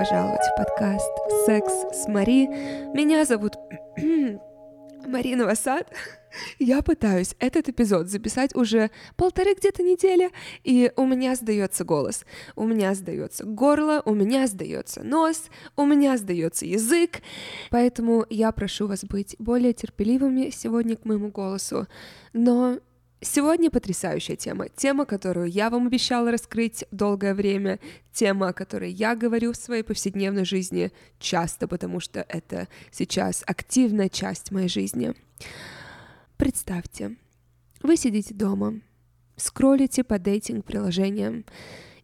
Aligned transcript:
пожаловать 0.00 0.40
в 0.40 0.56
подкаст 0.56 1.12
«Секс 1.44 1.72
с 1.92 2.08
Мари». 2.08 2.46
Меня 2.96 3.26
зовут 3.26 3.56
Марина 5.06 5.44
Васад. 5.44 5.92
Я 6.58 6.80
пытаюсь 6.80 7.34
этот 7.38 7.68
эпизод 7.68 8.08
записать 8.08 8.54
уже 8.54 8.90
полторы 9.16 9.52
где-то 9.52 9.82
недели, 9.82 10.30
и 10.64 10.90
у 10.96 11.04
меня 11.04 11.34
сдается 11.34 11.84
голос, 11.84 12.24
у 12.56 12.64
меня 12.64 12.94
сдается 12.94 13.44
горло, 13.44 14.00
у 14.06 14.14
меня 14.14 14.46
сдается 14.46 15.02
нос, 15.02 15.50
у 15.76 15.84
меня 15.84 16.16
сдается 16.16 16.64
язык, 16.64 17.20
поэтому 17.68 18.24
я 18.30 18.52
прошу 18.52 18.86
вас 18.86 19.04
быть 19.04 19.36
более 19.38 19.74
терпеливыми 19.74 20.48
сегодня 20.48 20.96
к 20.96 21.04
моему 21.04 21.28
голосу, 21.28 21.86
но 22.32 22.78
Сегодня 23.22 23.70
потрясающая 23.70 24.34
тема. 24.34 24.68
Тема, 24.70 25.04
которую 25.04 25.50
я 25.50 25.68
вам 25.68 25.86
обещала 25.86 26.30
раскрыть 26.30 26.86
долгое 26.90 27.34
время. 27.34 27.78
Тема, 28.12 28.48
о 28.48 28.52
которой 28.54 28.90
я 28.90 29.14
говорю 29.14 29.52
в 29.52 29.56
своей 29.56 29.82
повседневной 29.82 30.46
жизни 30.46 30.90
часто, 31.18 31.68
потому 31.68 32.00
что 32.00 32.24
это 32.28 32.66
сейчас 32.90 33.42
активная 33.46 34.08
часть 34.08 34.50
моей 34.52 34.68
жизни. 34.68 35.14
Представьте, 36.38 37.16
вы 37.82 37.98
сидите 37.98 38.32
дома, 38.32 38.80
скроллите 39.36 40.02
по 40.02 40.18
дейтинг-приложениям, 40.18 41.44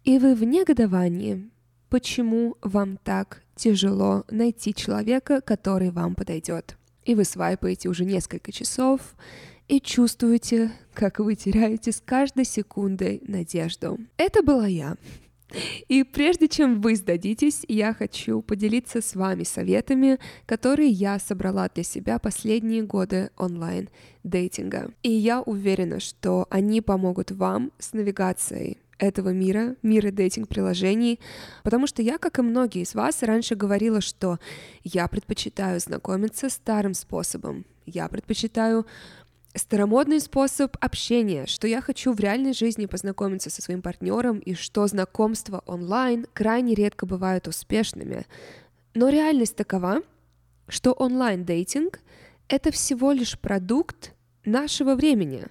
и 0.05 0.19
вы 0.19 0.35
в 0.35 0.45
негодовании, 0.45 1.51
почему 1.89 2.59
вам 2.61 2.99
так 2.99 3.43
тяжело 3.55 4.25
найти 4.31 4.75
человека, 4.75 5.41
который 5.41 5.91
вам 5.91 6.15
подойдет. 6.15 6.77
И 7.05 7.15
вы 7.15 7.25
свайпаете 7.25 7.89
уже 7.89 8.05
несколько 8.05 8.53
часов, 8.53 9.01
и 9.69 9.81
чувствуете, 9.81 10.73
как 10.95 11.19
вы 11.19 11.35
теряете 11.35 11.93
с 11.93 12.01
каждой 12.01 12.45
секундой 12.45 13.23
надежду. 13.27 13.99
Это 14.17 14.43
была 14.43 14.67
я. 14.67 14.97
И 15.89 16.03
прежде 16.03 16.49
чем 16.49 16.81
вы 16.81 16.97
сдадитесь, 16.97 17.65
я 17.69 17.95
хочу 17.95 18.43
поделиться 18.43 19.01
с 19.01 19.15
вами 19.15 19.45
советами, 19.45 20.19
которые 20.45 20.91
я 20.91 21.19
собрала 21.19 21.69
для 21.69 21.85
себя 21.85 22.19
последние 22.19 22.83
годы 22.83 23.31
онлайн 23.37 23.89
дейтинга. 24.25 24.91
И 25.03 25.11
я 25.11 25.41
уверена, 25.41 26.01
что 26.01 26.47
они 26.51 26.81
помогут 26.81 27.31
вам 27.31 27.71
с 27.79 27.93
навигацией 27.93 28.79
этого 28.99 29.29
мира, 29.29 29.77
мира 29.83 30.11
дейтинг-приложений, 30.11 31.21
потому 31.63 31.87
что 31.87 32.03
я, 32.03 32.19
как 32.19 32.39
и 32.39 32.43
многие 32.43 32.83
из 32.83 32.95
вас, 32.95 33.23
раньше 33.23 33.55
говорила, 33.55 34.01
что 34.01 34.39
я 34.83 35.07
предпочитаю 35.07 35.79
знакомиться 35.81 36.49
старым 36.49 36.95
способом, 36.95 37.67
я 37.85 38.09
предпочитаю 38.09 38.87
старомодный 39.57 40.21
способ 40.21 40.77
общения, 40.81 41.47
что 41.47 41.67
я 41.67 41.81
хочу 41.81 42.13
в 42.13 42.21
реальной 42.21 42.53
жизни 42.53 42.87
познакомиться 42.87 43.51
со 43.51 43.63
своим 43.63 43.83
партнером 43.83 44.39
и 44.39 44.55
что 44.55 44.87
знакомства 44.87 45.63
онлайн 45.67 46.27
крайне 46.33 46.75
редко 46.75 47.07
бывают 47.07 47.49
успешными. 47.49 48.27
Но 48.95 49.09
реальность 49.09 49.57
такова, 49.57 50.03
что 50.69 50.93
онлайн-дейтинг— 50.93 52.01
это 52.49 52.71
всего 52.71 53.13
лишь 53.13 53.39
продукт 53.39 54.13
нашего 54.45 54.95
времени. 54.95 55.45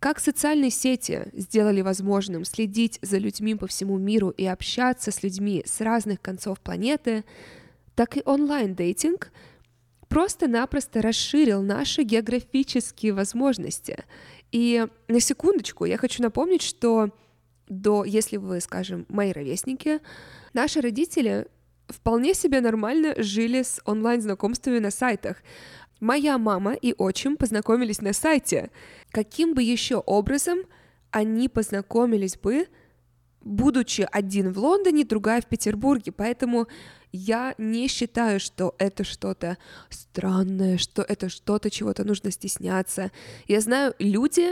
Как 0.00 0.20
социальные 0.20 0.70
сети 0.70 1.28
сделали 1.32 1.80
возможным 1.80 2.44
следить 2.44 2.98
за 3.02 3.18
людьми 3.18 3.56
по 3.56 3.66
всему 3.66 3.98
миру 3.98 4.30
и 4.30 4.46
общаться 4.46 5.10
с 5.10 5.22
людьми 5.22 5.62
с 5.66 5.80
разных 5.80 6.20
концов 6.20 6.60
планеты, 6.60 7.24
так 7.94 8.16
и 8.16 8.22
онлайн-дейтинг— 8.24 9.32
просто-напросто 10.08 11.02
расширил 11.02 11.62
наши 11.62 12.02
географические 12.02 13.12
возможности. 13.12 14.04
И 14.52 14.86
на 15.08 15.20
секундочку 15.20 15.84
я 15.84 15.96
хочу 15.96 16.22
напомнить, 16.22 16.62
что 16.62 17.10
до, 17.68 18.04
если 18.04 18.36
вы, 18.36 18.60
скажем, 18.60 19.06
мои 19.08 19.32
ровесники, 19.32 20.00
наши 20.54 20.80
родители 20.80 21.46
вполне 21.88 22.34
себе 22.34 22.60
нормально 22.60 23.14
жили 23.18 23.62
с 23.62 23.80
онлайн-знакомствами 23.84 24.78
на 24.78 24.90
сайтах. 24.90 25.38
Моя 26.00 26.38
мама 26.38 26.74
и 26.74 26.94
отчим 26.96 27.36
познакомились 27.36 28.00
на 28.00 28.12
сайте. 28.12 28.70
Каким 29.10 29.54
бы 29.54 29.62
еще 29.62 29.96
образом 29.96 30.60
они 31.10 31.48
познакомились 31.48 32.36
бы, 32.36 32.68
будучи 33.48 34.06
один 34.12 34.52
в 34.52 34.58
Лондоне, 34.58 35.04
другая 35.04 35.40
в 35.40 35.46
Петербурге? 35.46 36.12
Поэтому 36.12 36.68
я 37.10 37.54
не 37.58 37.88
считаю, 37.88 38.38
что 38.38 38.74
это 38.78 39.02
что-то 39.04 39.56
странное, 39.88 40.76
что 40.78 41.02
это 41.02 41.28
что-то, 41.28 41.70
чего-то 41.70 42.04
нужно 42.04 42.30
стесняться. 42.30 43.10
Я 43.46 43.60
знаю 43.60 43.94
люди, 43.98 44.50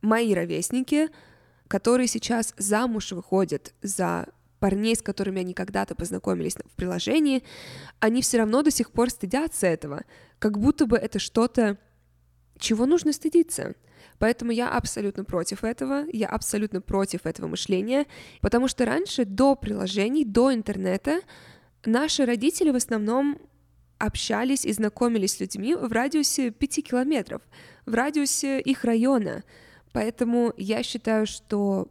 мои 0.00 0.34
ровесники, 0.34 1.08
которые 1.68 2.08
сейчас 2.08 2.54
замуж 2.56 3.12
выходят 3.12 3.74
за 3.82 4.26
парней, 4.58 4.96
с 4.96 5.02
которыми 5.02 5.40
они 5.40 5.54
когда-то 5.54 5.94
познакомились 5.94 6.54
в 6.54 6.76
приложении, 6.76 7.42
они 7.98 8.22
все 8.22 8.38
равно 8.38 8.62
до 8.62 8.70
сих 8.70 8.90
пор 8.90 9.10
стыдятся 9.10 9.66
этого, 9.66 10.04
как 10.38 10.58
будто 10.58 10.86
бы 10.86 10.96
это 10.96 11.18
что-то, 11.18 11.78
чего 12.60 12.86
нужно 12.86 13.12
стыдиться. 13.12 13.74
Поэтому 14.18 14.52
я 14.52 14.70
абсолютно 14.70 15.24
против 15.24 15.64
этого, 15.64 16.04
я 16.12 16.28
абсолютно 16.28 16.80
против 16.80 17.24
этого 17.24 17.48
мышления, 17.48 18.06
потому 18.40 18.68
что 18.68 18.84
раньше, 18.84 19.24
до 19.24 19.56
приложений, 19.56 20.26
до 20.26 20.52
интернета, 20.52 21.20
Наши 21.86 22.26
родители 22.26 22.70
в 22.70 22.76
основном 22.76 23.38
общались 23.98 24.66
и 24.66 24.72
знакомились 24.72 25.36
с 25.36 25.40
людьми 25.40 25.74
в 25.74 25.90
радиусе 25.92 26.50
5 26.50 26.84
километров, 26.84 27.42
в 27.86 27.94
радиусе 27.94 28.60
их 28.60 28.84
района. 28.84 29.44
Поэтому 29.92 30.52
я 30.56 30.82
считаю, 30.82 31.26
что 31.26 31.88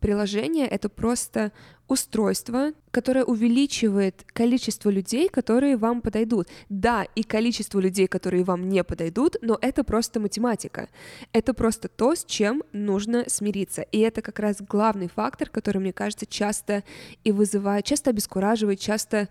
приложение— 0.00 0.66
это 0.68 0.88
просто 0.88 1.52
устройство, 1.90 2.72
которое 2.92 3.24
увеличивает 3.24 4.24
количество 4.32 4.90
людей, 4.90 5.28
которые 5.28 5.76
вам 5.76 6.00
подойдут. 6.00 6.46
Да, 6.68 7.04
и 7.16 7.24
количество 7.24 7.80
людей, 7.80 8.06
которые 8.06 8.44
вам 8.44 8.68
не 8.68 8.84
подойдут, 8.84 9.36
но 9.42 9.58
это 9.60 9.82
просто 9.82 10.20
математика. 10.20 10.88
Это 11.32 11.52
просто 11.52 11.88
то, 11.88 12.14
с 12.14 12.24
чем 12.24 12.62
нужно 12.72 13.24
смириться. 13.26 13.82
И 13.82 13.98
это 13.98 14.22
как 14.22 14.38
раз 14.38 14.62
главный 14.62 15.08
фактор, 15.08 15.50
который, 15.50 15.78
мне 15.78 15.92
кажется, 15.92 16.26
часто 16.26 16.84
и 17.24 17.32
вызывает, 17.32 17.84
часто 17.84 18.10
обескураживает, 18.10 18.78
часто 18.78 19.28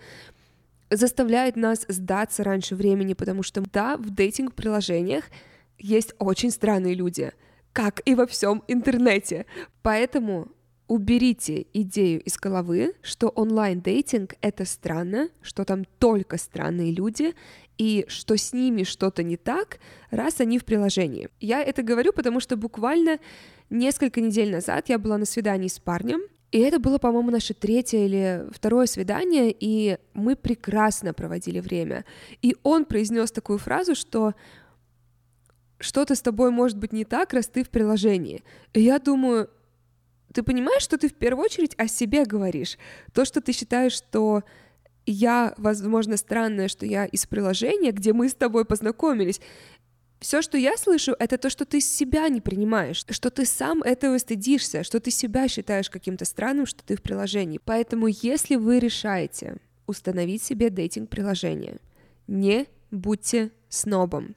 заставляет 0.90 1.56
нас 1.56 1.86
сдаться 1.88 2.44
раньше 2.44 2.75
времени, 2.75 3.14
потому 3.14 3.42
что, 3.42 3.64
да, 3.72 3.96
в 3.96 4.09
дейтинг-приложениях 4.09 5.24
есть 5.78 6.14
очень 6.19 6.52
странные 6.52 6.94
люди, 6.94 7.31
как 7.72 8.02
и 8.03 8.16
во 8.16 8.28
всем 8.28 8.64
интернете. 8.68 9.46
Поэтому 9.81 10.50
уберите 10.89 11.67
идею 11.72 12.19
из 12.22 12.38
головы, 12.38 12.94
что 13.01 13.29
онлайн-дейтинг— 13.29 14.33
это 14.41 14.66
странно, 14.66 15.29
что 15.41 15.63
там 15.63 15.85
только 16.00 16.38
странные 16.38 16.91
люди, 16.91 17.35
и 17.77 18.05
что 18.09 18.35
с 18.35 18.51
ними 18.51 18.83
что-то 18.83 19.23
не 19.23 19.38
так, 19.38 19.79
раз 20.11 20.41
они 20.41 20.59
в 20.59 20.66
приложении. 20.66 21.29
Я 21.39 21.61
это 21.61 21.83
говорю, 21.83 22.11
потому 22.11 22.41
что 22.41 22.57
буквально 22.57 23.19
несколько 23.69 24.19
недель 24.19 24.51
назад 24.51 24.89
я 24.89 25.00
была 25.00 25.17
на 25.17 25.25
свидании 25.25 25.69
с 25.69 25.79
парнем, 25.79 26.22
и 26.51 26.57
это 26.59 26.79
было, 26.79 26.97
по-моему, 26.97 27.29
наше 27.29 27.53
третье 27.53 28.00
или 28.00 28.47
второе 28.51 28.88
свидание, 28.88 29.56
и 29.57 30.00
мы 30.16 30.35
прекрасно 30.35 31.13
проводили 31.13 31.59
время. 31.59 32.03
И 32.41 32.56
он 32.63 32.85
произнес 32.85 33.31
такую 33.31 33.59
фразу, 33.59 33.94
что 33.94 34.33
что-то 35.79 36.16
с 36.16 36.21
тобой 36.21 36.50
может 36.50 36.77
быть 36.77 36.91
не 36.91 37.06
так, 37.06 37.33
раз 37.33 37.47
ты 37.47 37.63
в 37.63 37.69
приложении. 37.69 38.44
И 38.73 38.81
я 38.81 38.97
думаю, 38.97 39.50
ты 40.34 40.44
понимаешь, 40.44 40.84
что 40.84 40.97
ты 40.97 41.09
в 41.09 41.13
первую 41.13 41.45
очередь 41.45 41.75
о 41.78 41.88
себе 41.88 42.25
говоришь. 42.25 42.78
То, 43.13 43.25
что 43.25 43.41
ты 43.41 43.51
считаешь, 43.51 43.94
что 43.94 44.44
я, 45.06 45.53
возможно, 45.57 46.17
странное, 46.17 46.67
что 46.67 46.85
я 46.85 47.06
из 47.06 47.25
приложения, 47.25 47.91
где 47.91 48.13
мы 48.13 48.29
с 48.29 48.35
тобой 48.35 48.66
познакомились, 48.66 49.41
все, 50.19 50.41
что 50.41 50.57
я 50.57 50.75
слышу, 50.75 51.15
это 51.18 51.38
то, 51.38 51.50
что 51.50 51.65
ты 51.65 51.80
себя 51.80 52.27
не 52.27 52.42
принимаешь, 52.42 53.06
что 53.09 53.30
ты 53.30 53.45
сам 53.45 53.81
этого 53.81 54.18
стыдишься, 54.18 54.83
что 54.83 55.00
ты 55.00 55.12
себя 55.12 55.48
считаешь 55.48 55.89
каким-то 55.89 56.25
странным, 56.25 56.65
что 56.65 56.83
ты 56.83 56.98
в 56.98 57.01
приложении. 57.01 57.59
Поэтому, 57.63 58.07
если 58.07 58.56
вы 58.56 58.80
решаете 58.80 59.57
установить 59.88 60.44
себе 60.44 60.69
дейтинг-приложение, 60.69 61.77
не 62.27 62.68
будьте 62.92 63.51
снобом. 63.69 64.36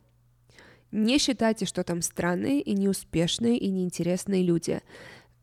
Не 0.93 1.19
считайте, 1.19 1.67
что 1.67 1.83
там 1.85 2.01
странные 2.01 2.61
и 2.61 2.75
неуспешные 2.75 3.59
и 3.59 3.69
неинтересные 3.71 4.43
люди 4.43 4.81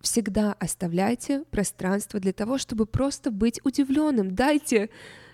всегда 0.01 0.53
оставляйте 0.59 1.43
пространство 1.51 2.19
для 2.19 2.33
того, 2.33 2.57
чтобы 2.57 2.85
просто 2.85 3.31
быть 3.31 3.59
удивленным. 3.63 4.35
Дайте 4.35 4.89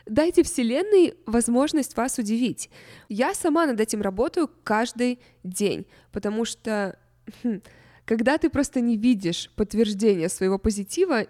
Дайте 0.06 0.44
Вселенной 0.44 1.16
возможность 1.26 1.98
вас 1.98 2.20
удивить. 2.20 2.70
Я 3.10 3.34
сама 3.34 3.66
над 3.66 3.80
этим 3.80 4.02
работаю 4.02 4.52
каждый 4.64 5.20
день, 5.44 5.88
потому 6.12 6.46
что 6.46 7.00
хм, 7.44 7.62
когда 8.06 8.38
ты 8.38 8.52
просто 8.52 8.82
не 8.82 8.98
видишь 8.98 9.50
подтверждения 9.56 10.30
своего 10.30 10.60
позитива 10.60 11.26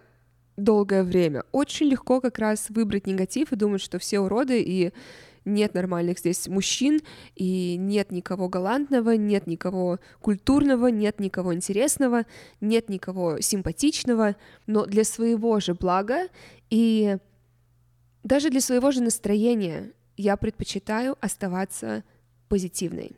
долгое 0.58 1.04
время, 1.04 1.46
очень 1.54 1.88
легко 1.88 2.20
как 2.20 2.38
раз 2.38 2.70
выбрать 2.70 3.08
негатив 3.08 3.54
и 3.54 3.56
думать, 3.56 3.82
что 3.82 3.98
все 3.98 4.20
уроды 4.20 4.62
и 4.62 4.92
нет 5.45 5.74
нормальных 5.74 6.19
здесь 6.19 6.47
мужчин, 6.47 7.01
и 7.36 7.77
нет 7.77 8.12
никого 8.12 8.50
галантного, 8.50 9.15
нет 9.15 9.47
никого 9.47 10.00
культурного, 10.19 10.88
нет 10.88 11.19
никого 11.19 11.53
интересного, 11.53 12.25
нет 12.62 12.89
никого 12.89 13.39
симпатичного, 13.39 14.36
но 14.68 14.86
для 14.86 15.03
своего 15.03 15.59
же 15.59 15.74
блага 15.74 16.27
и 16.69 17.18
Даже 18.24 18.50
для 18.50 18.59
своего 18.59 18.92
же 18.92 19.03
настроения 19.03 19.92
я 20.18 20.36
предпочитаю 20.36 21.15
оставаться 21.21 22.03
позитивной. 22.50 23.12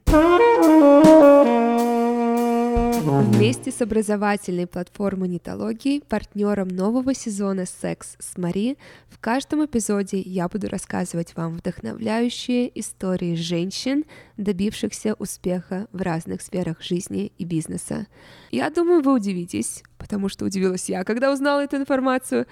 Вместе 2.78 3.72
с 3.72 3.82
образовательной 3.82 4.68
платформой 4.68 5.30
Нитологии, 5.30 6.00
партнером 6.00 6.68
нового 6.68 7.14
сезона 7.14 7.66
«Секс 7.66 8.18
с 8.20 8.38
Мари», 8.38 8.78
в 9.10 9.20
каждом 9.20 9.66
эпизоде 9.66 10.20
я 10.20 10.48
буду 10.50 10.68
рассказывать 10.68 11.36
вам 11.36 11.56
вдохновляющие 11.58 12.70
истории 12.80 13.36
женщин, 13.36 14.04
добившихся 14.36 15.14
успеха 15.20 15.88
в 15.92 16.02
разных 16.02 16.42
сферах 16.42 16.82
жизни 16.82 17.32
и 17.38 17.46
бизнеса. 17.46 18.08
Я 18.52 18.70
думаю, 18.70 19.02
вы 19.02 19.14
удивитесь, 19.14 19.84
потому 19.98 20.28
что 20.28 20.46
удивилась 20.46 20.90
я, 20.90 21.04
когда 21.04 21.32
узнала 21.32 21.62
эту 21.62 21.78
информацию, 21.78 22.46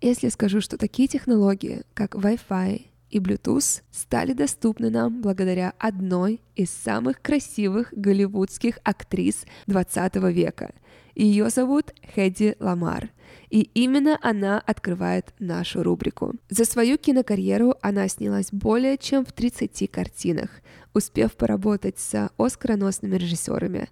если 0.00 0.28
скажу, 0.30 0.60
что 0.60 0.78
такие 0.78 1.08
технологии, 1.08 1.82
как 1.94 2.14
Wi-Fi, 2.14 2.86
и 3.10 3.18
Bluetooth 3.18 3.82
стали 3.90 4.32
доступны 4.32 4.90
нам 4.90 5.20
благодаря 5.20 5.74
одной 5.78 6.40
из 6.56 6.70
самых 6.70 7.20
красивых 7.22 7.92
голливудских 7.92 8.78
актрис 8.84 9.44
20 9.66 10.16
века. 10.32 10.74
Ее 11.14 11.48
зовут 11.48 11.94
Хэдди 12.14 12.56
Ламар, 12.58 13.10
и 13.48 13.62
именно 13.74 14.18
она 14.20 14.58
открывает 14.58 15.32
нашу 15.38 15.84
рубрику. 15.84 16.34
За 16.50 16.64
свою 16.64 16.98
кинокарьеру 16.98 17.76
она 17.82 18.08
снялась 18.08 18.48
более 18.50 18.98
чем 18.98 19.24
в 19.24 19.32
30 19.32 19.88
картинах, 19.90 20.50
успев 20.92 21.34
поработать 21.34 22.00
с 22.00 22.30
оскароносными 22.36 23.16
режиссерами. 23.16 23.88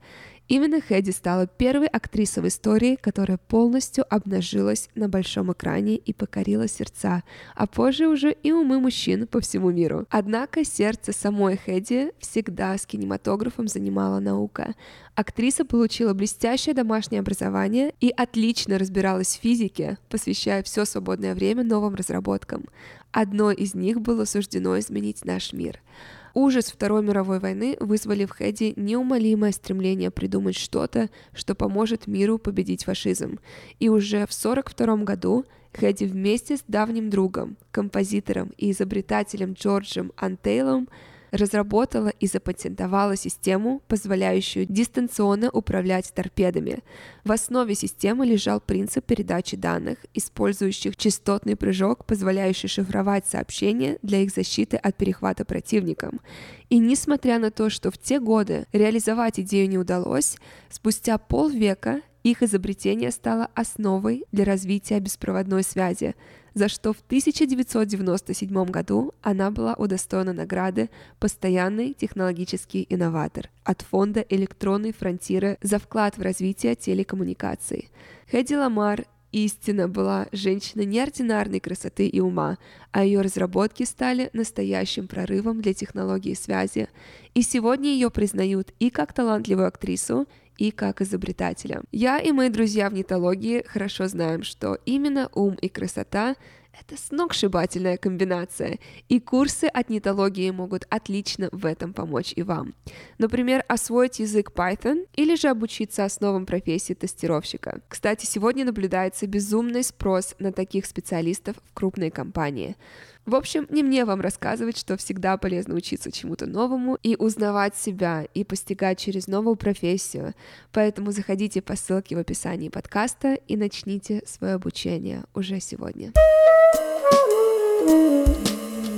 Именно 0.52 0.82
Хэдди 0.82 1.12
стала 1.12 1.46
первой 1.46 1.86
актрисой 1.86 2.42
в 2.42 2.46
истории, 2.46 2.98
которая 3.00 3.38
полностью 3.38 4.04
обнажилась 4.14 4.90
на 4.94 5.08
большом 5.08 5.50
экране 5.50 5.96
и 5.96 6.12
покорила 6.12 6.68
сердца, 6.68 7.22
а 7.54 7.66
позже 7.66 8.06
уже 8.06 8.32
и 8.32 8.52
умы 8.52 8.78
мужчин 8.78 9.26
по 9.26 9.40
всему 9.40 9.70
миру. 9.70 10.04
Однако 10.10 10.62
сердце 10.62 11.12
самой 11.12 11.56
Хэдди 11.56 12.12
всегда 12.18 12.76
с 12.76 12.84
кинематографом 12.84 13.66
занимала 13.66 14.20
наука. 14.20 14.74
Актриса 15.14 15.64
получила 15.64 16.12
блестящее 16.12 16.74
домашнее 16.74 17.20
образование 17.20 17.94
и 18.00 18.10
отлично 18.10 18.78
разбиралась 18.78 19.38
в 19.38 19.40
физике, 19.40 19.96
посвящая 20.10 20.62
все 20.62 20.84
свободное 20.84 21.34
время 21.34 21.64
новым 21.64 21.94
разработкам. 21.94 22.66
Одной 23.10 23.54
из 23.54 23.74
них 23.74 24.02
было 24.02 24.26
суждено 24.26 24.78
изменить 24.78 25.24
наш 25.24 25.54
мир— 25.54 25.80
Ужас 26.34 26.66
Второй 26.66 27.02
мировой 27.02 27.38
войны 27.38 27.76
вызвали 27.80 28.24
в 28.24 28.30
Хэдди 28.30 28.72
неумолимое 28.76 29.52
стремление 29.52 30.10
придумать 30.10 30.56
что-то, 30.56 31.10
что 31.34 31.54
поможет 31.54 32.06
миру 32.06 32.38
победить 32.38 32.84
фашизм. 32.84 33.38
И 33.78 33.88
уже 33.88 34.26
в 34.26 34.32
1942 34.32 34.96
году 35.04 35.44
Хэдди 35.74 36.04
вместе 36.04 36.56
с 36.56 36.64
давним 36.66 37.10
другом, 37.10 37.56
композитором 37.70 38.52
и 38.56 38.70
изобретателем 38.70 39.52
Джорджем 39.52 40.12
Антейлом 40.16 40.88
разработала 41.32 42.10
и 42.20 42.26
запатентовала 42.26 43.16
систему, 43.16 43.82
позволяющую 43.88 44.66
дистанционно 44.66 45.50
управлять 45.50 46.12
торпедами. 46.14 46.80
В 47.24 47.32
основе 47.32 47.74
системы 47.74 48.26
лежал 48.26 48.60
принцип 48.60 49.04
передачи 49.04 49.56
данных, 49.56 49.98
использующих 50.14 50.96
частотный 50.96 51.56
прыжок, 51.56 52.04
позволяющий 52.04 52.68
шифровать 52.68 53.26
сообщения 53.26 53.98
для 54.02 54.18
их 54.18 54.30
защиты 54.30 54.76
от 54.76 54.94
перехвата 54.96 55.44
противником. 55.44 56.20
И 56.68 56.78
несмотря 56.78 57.38
на 57.38 57.50
то, 57.50 57.70
что 57.70 57.90
в 57.90 57.98
те 57.98 58.20
годы 58.20 58.66
реализовать 58.72 59.40
идею 59.40 59.68
не 59.68 59.78
удалось, 59.78 60.36
спустя 60.70 61.16
полвека 61.16 62.02
их 62.22 62.42
изобретение 62.42 63.10
стало 63.10 63.48
основой 63.54 64.24
для 64.32 64.44
развития 64.44 65.00
беспроводной 65.00 65.64
связи, 65.64 66.14
за 66.54 66.68
что 66.68 66.92
в 66.92 67.00
1997 67.06 68.64
году 68.66 69.14
она 69.22 69.50
была 69.50 69.74
удостоена 69.74 70.32
награды 70.32 70.90
«Постоянный 71.18 71.94
технологический 71.94 72.86
инноватор» 72.88 73.50
от 73.64 73.82
фонда 73.82 74.20
«Электронные 74.28 74.92
фронтиры» 74.92 75.58
за 75.62 75.78
вклад 75.78 76.18
в 76.18 76.22
развитие 76.22 76.74
телекоммуникаций. 76.74 77.90
Хэдди 78.30 78.54
Ламар 78.54 79.06
истина 79.32 79.88
была 79.88 80.28
женщина 80.30 80.82
неординарной 80.82 81.58
красоты 81.58 82.06
и 82.06 82.20
ума, 82.20 82.58
а 82.90 83.04
ее 83.04 83.22
разработки 83.22 83.84
стали 83.84 84.30
настоящим 84.32 85.08
прорывом 85.08 85.62
для 85.62 85.74
технологии 85.74 86.34
связи. 86.34 86.88
И 87.34 87.42
сегодня 87.42 87.90
ее 87.90 88.10
признают 88.10 88.72
и 88.78 88.90
как 88.90 89.12
талантливую 89.14 89.66
актрису, 89.66 90.26
и 90.58 90.70
как 90.70 91.00
изобретателя. 91.00 91.82
Я 91.92 92.18
и 92.18 92.32
мои 92.32 92.48
друзья 92.48 92.88
в 92.90 92.94
нетологии 92.94 93.64
хорошо 93.66 94.06
знаем, 94.08 94.42
что 94.42 94.78
именно 94.84 95.28
ум 95.34 95.54
и 95.54 95.68
красота 95.68 96.36
это 96.72 97.00
сногсшибательная 97.00 97.96
комбинация, 97.98 98.78
и 99.08 99.20
курсы 99.20 99.64
от 99.64 99.90
нетологии 99.90 100.50
могут 100.50 100.86
отлично 100.88 101.48
в 101.52 101.66
этом 101.66 101.92
помочь 101.92 102.32
и 102.34 102.42
вам. 102.42 102.74
Например, 103.18 103.62
освоить 103.68 104.20
язык 104.20 104.52
Python 104.54 105.06
или 105.14 105.34
же 105.34 105.48
обучиться 105.48 106.04
основам 106.04 106.46
профессии 106.46 106.94
тестировщика. 106.94 107.82
Кстати, 107.88 108.24
сегодня 108.26 108.64
наблюдается 108.64 109.26
безумный 109.26 109.84
спрос 109.84 110.34
на 110.38 110.52
таких 110.52 110.86
специалистов 110.86 111.56
в 111.64 111.74
крупной 111.74 112.10
компании. 112.10 112.76
В 113.24 113.36
общем, 113.36 113.68
не 113.70 113.84
мне 113.84 114.04
вам 114.04 114.20
рассказывать, 114.20 114.76
что 114.76 114.96
всегда 114.96 115.36
полезно 115.36 115.76
учиться 115.76 116.10
чему-то 116.10 116.46
новому 116.46 116.98
и 117.04 117.14
узнавать 117.16 117.76
себя, 117.76 118.26
и 118.34 118.42
постигать 118.42 118.98
через 118.98 119.28
новую 119.28 119.54
профессию. 119.54 120.34
Поэтому 120.72 121.12
заходите 121.12 121.62
по 121.62 121.76
ссылке 121.76 122.16
в 122.16 122.18
описании 122.18 122.68
подкаста 122.68 123.34
и 123.34 123.56
начните 123.56 124.22
свое 124.26 124.54
обучение 124.54 125.22
уже 125.34 125.60
сегодня. 125.60 126.12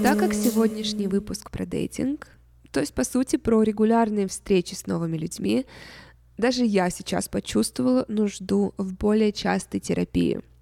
Так 0.02 0.18
как 0.18 0.32
сегодняшний 0.32 1.06
выпуск 1.06 1.50
про 1.50 1.66
дейтинг, 1.66 2.26
то 2.70 2.80
есть, 2.80 2.94
по 2.94 3.04
сути, 3.04 3.36
про 3.36 3.62
регулярные 3.62 4.26
встречи 4.26 4.74
с 4.74 4.86
новыми 4.86 5.18
людьми, 5.18 5.66
даже 6.38 6.64
я 6.64 6.88
сейчас 6.88 7.28
почувствовала 7.28 8.06
нужду 8.08 8.72
в 8.78 8.94
более 8.94 9.32
частой 9.32 9.80
терапии— 9.80 10.40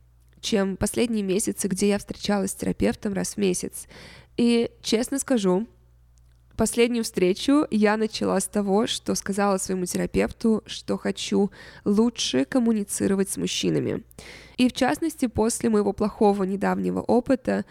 чем 0.43 0.77
последние 0.77 1.23
месяцы, 1.23 1.69
где 1.69 1.89
я 1.89 1.99
встречалась 1.99 2.51
с 2.51 2.55
терапевтом 2.55 3.15
раз 3.15 3.35
в 3.35 3.37
месяц. 3.39 3.87
И 4.37 4.71
честно 4.83 5.19
скажу, 5.19 5.67
последнюю 6.57 7.05
встречу 7.05 7.67
я 7.71 7.97
начала 7.97 8.39
с 8.39 8.47
того, 8.47 8.87
что 8.87 9.15
сказала 9.15 9.57
своему 9.57 9.87
терапевту, 9.87 10.63
что 10.67 10.99
хочу 10.99 11.51
лучше 11.85 12.45
коммуницировать 12.45 13.31
с 13.31 13.37
мужчинами. 13.37 14.03
И 14.59 14.69
в 14.69 14.73
частности, 14.73 15.27
после 15.27 15.71
моего 15.71 15.93
плохого 15.93 16.45
недавнего 16.45 17.01
опыта, 17.01 17.65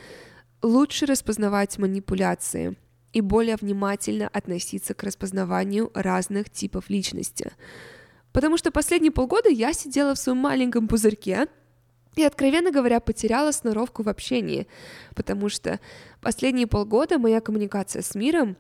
лучше 0.62 1.06
распознавать 1.06 1.78
манипуляции 1.78 2.76
и 3.14 3.22
более 3.22 3.58
внимательно 3.58 4.28
относиться 4.30 4.94
к 4.94 5.04
распознаванию 5.04 5.92
разных 5.94 6.50
типов 6.50 6.90
личности. 6.90 7.52
Потому 8.32 8.58
что 8.58 8.72
последние 8.72 9.12
полгода 9.12 9.50
я 9.50 9.74
сидела 9.74 10.16
в 10.16 10.20
своем 10.20 10.38
маленьком 10.38 10.88
пузырьке, 10.88 11.48
и, 12.16 12.24
откровенно 12.24 12.72
говоря, 12.72 13.00
потеряла 13.00 13.52
сноровку 13.52 14.04
в 14.04 14.10
общении, 14.10 14.68
потому 15.16 15.50
что 15.50 15.80
последние 16.22 16.68
полгода 16.68 17.18
моя 17.18 17.42
коммуникация 17.42 18.02
с 18.02 18.16
миром 18.16 18.58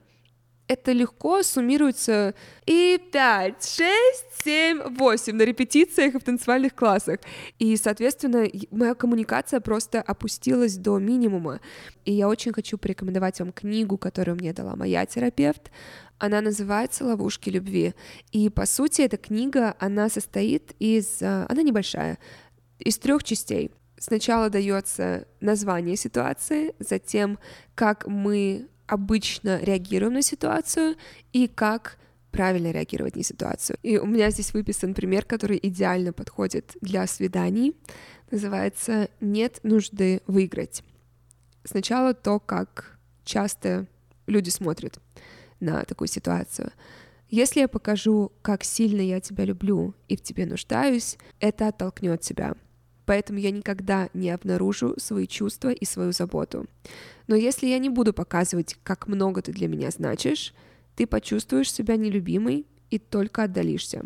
это 0.72 0.93
легко 0.93 1.43
суммируется 1.43 2.34
и 2.65 2.98
5, 3.12 3.55
6, 3.62 4.43
7, 4.46 4.96
8 4.96 5.36
на 5.36 5.41
репетициях 5.41 6.15
и 6.15 6.20
в 6.20 6.24
танцевальных 6.24 6.74
классах. 6.75 7.20
И, 7.60 7.75
соответственно, 7.75 8.48
моя 8.72 8.96
коммуникация 8.96 9.60
просто 9.60 10.01
опустилась 10.01 10.77
до 10.77 10.98
минимума. 10.98 11.60
И 12.05 12.13
я 12.13 12.29
очень 12.29 12.53
хочу 12.53 12.77
порекомендовать 12.77 13.39
вам 13.41 13.51
книгу, 13.51 13.98
которую 13.98 14.38
мне 14.38 14.53
дала 14.53 14.77
моя 14.77 15.05
терапевт. 15.05 15.72
Она 16.20 16.39
называется 16.39 17.03
«Ловушки 17.03 17.50
любви». 17.50 17.93
И, 18.31 18.50
по 18.50 18.65
сути, 18.65 19.01
эта 19.01 19.17
книга, 19.17 19.75
она 19.77 20.08
состоит 20.08 20.72
из... 20.79 21.22
Э, 21.22 21.48
она 21.50 21.63
небольшая, 21.63 22.17
из 22.81 22.97
трех 22.97 23.23
частей. 23.23 23.71
Сначала 23.97 24.50
дается 24.50 25.27
название 25.39 25.95
ситуации, 25.95 26.73
затем 26.79 27.38
как 27.75 28.07
мы 28.07 28.67
обычно 28.88 29.59
реагируем 29.61 30.15
на 30.15 30.21
ситуацию 30.21 30.95
и 31.31 31.47
как 31.47 31.97
правильно 32.31 32.71
реагировать 32.71 33.15
на 33.15 33.23
ситуацию. 33.23 33.77
И 33.83 33.97
у 33.97 34.05
меня 34.05 34.31
здесь 34.31 34.53
выписан 34.53 34.93
пример, 34.93 35.25
который 35.25 35.59
идеально 35.61 36.13
подходит 36.13 36.75
для 36.81 37.05
свиданий. 37.05 37.75
Называется 38.31 39.09
«Нет 39.19 39.59
нужды 39.63 40.21
выиграть». 40.27 40.83
Сначала 41.63 42.13
то, 42.13 42.39
как 42.39 42.97
часто 43.23 43.88
люди 44.25 44.50
смотрят 44.50 45.00
на 45.59 45.83
такую 45.83 46.07
ситуацию. 46.07 46.71
Если 47.29 47.59
я 47.59 47.67
покажу, 47.67 48.31
как 48.41 48.63
сильно 48.63 49.01
я 49.01 49.21
тебя 49.21 49.45
люблю 49.45 49.93
и 50.07 50.17
в 50.17 50.21
тебе 50.21 50.45
нуждаюсь, 50.45 51.17
это 51.39 51.67
оттолкнет 51.67 52.21
тебя 52.21 52.55
поэтому 53.05 53.39
я 53.39 53.51
никогда 53.51 54.10
не 54.13 54.29
обнаружу 54.29 54.96
свои 54.98 55.27
чувства 55.27 55.70
и 55.70 55.86
свою 55.86 56.12
заботу. 56.12 56.67
Но 57.27 57.36
если 57.36 57.67
я 57.67 57.79
не 57.79 57.89
буду 57.89 58.13
показывать, 58.13 58.75
как 58.84 59.08
много 59.08 59.41
ты 59.41 59.51
для 59.51 59.67
меня 59.67 59.89
значишь, 59.91 60.53
ты 60.96 61.08
почувствуешь 61.08 61.72
себя 61.72 61.96
нелюбимой 61.96 62.67
и 62.89 63.00
только 63.00 63.43
отдалишься. 63.43 64.03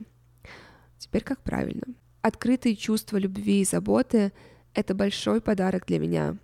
Теперь 0.97 1.23
как 1.23 1.41
правильно? 1.41 1.85
Открытые 2.21 2.75
чувства 2.75 3.17
любви 3.17 3.61
и 3.61 3.65
заботы— 3.65 4.31
это 4.73 4.95
большой 4.95 5.41
подарок 5.41 5.85
для 5.85 5.99
меня. 5.99 6.37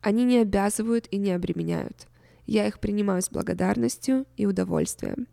Они 0.00 0.24
не 0.24 0.38
обязывают 0.38 1.06
и 1.10 1.18
не 1.18 1.32
обременяют. 1.32 2.08
Я 2.46 2.66
их 2.66 2.80
принимаю 2.80 3.22
с 3.22 3.30
благодарностью 3.30 4.26
и 4.36 4.46
удовольствием. 4.46 5.28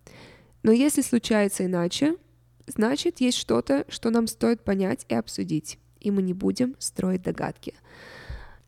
Но 0.63 0.71
если 0.71 1.01
случается 1.01 1.65
иначе, 1.65 2.15
значит, 2.67 3.21
есть 3.21 3.37
что-то, 3.37 3.85
что 3.87 4.09
нам 4.09 4.27
стоит 4.27 4.63
понять 4.63 5.05
и 5.09 5.15
обсудить, 5.15 5.79
и 6.07 6.11
мы 6.11 6.21
не 6.21 6.33
будем 6.33 6.75
строить 6.79 7.21
догадки. 7.21 7.73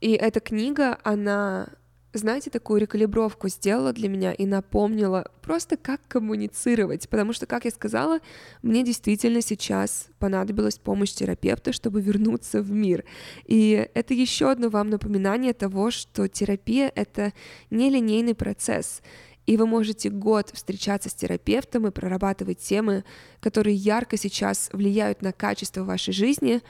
И 0.02 0.12
эта 0.12 0.42
книга, 0.42 0.98
она 1.04 1.70
знаете, 2.12 2.50
такую 2.50 2.82
рекалибровку 2.82 3.50
сделала 3.50 3.94
для 3.94 4.10
меня 4.10 4.34
и 4.34 4.48
напомнила 4.48 5.32
просто 5.44 5.78
как 5.78 6.02
коммуницировать, 6.08 7.08
потому 7.08 7.34
что, 7.34 7.46
как 7.46 7.66
я 7.66 7.72
сказала, 7.72 8.20
мне 8.64 8.84
действительно 8.84 9.42
сейчас 9.42 10.08
понадобилась 10.18 10.80
помощь 10.80 11.12
терапевта, 11.12 11.72
чтобы 11.72 12.02
вернуться 12.02 12.64
в 12.64 12.72
мир. 12.72 13.06
И 13.46 13.88
это 13.94 14.16
еще 14.16 14.50
одно 14.50 14.70
вам 14.70 14.90
напоминание 14.90 15.54
того, 15.54 15.92
что 15.92 16.28
терапия— 16.28 16.92
это 16.96 17.32
нелинейный 17.70 18.34
процесс, 18.34 19.04
и 19.46 19.58
вы 19.58 19.66
можете 19.66 20.10
год 20.10 20.52
встречаться 20.54 21.10
с 21.10 21.14
терапевтом 21.14 21.88
и 21.88 21.92
прорабатывать 21.92 22.60
темы, 22.60 23.04
которые 23.40 23.76
ярко 23.76 24.16
сейчас 24.18 24.70
влияют 24.74 25.22
на 25.22 25.32
качество 25.32 25.84
вашей 25.84 26.14
жизни, 26.14 26.62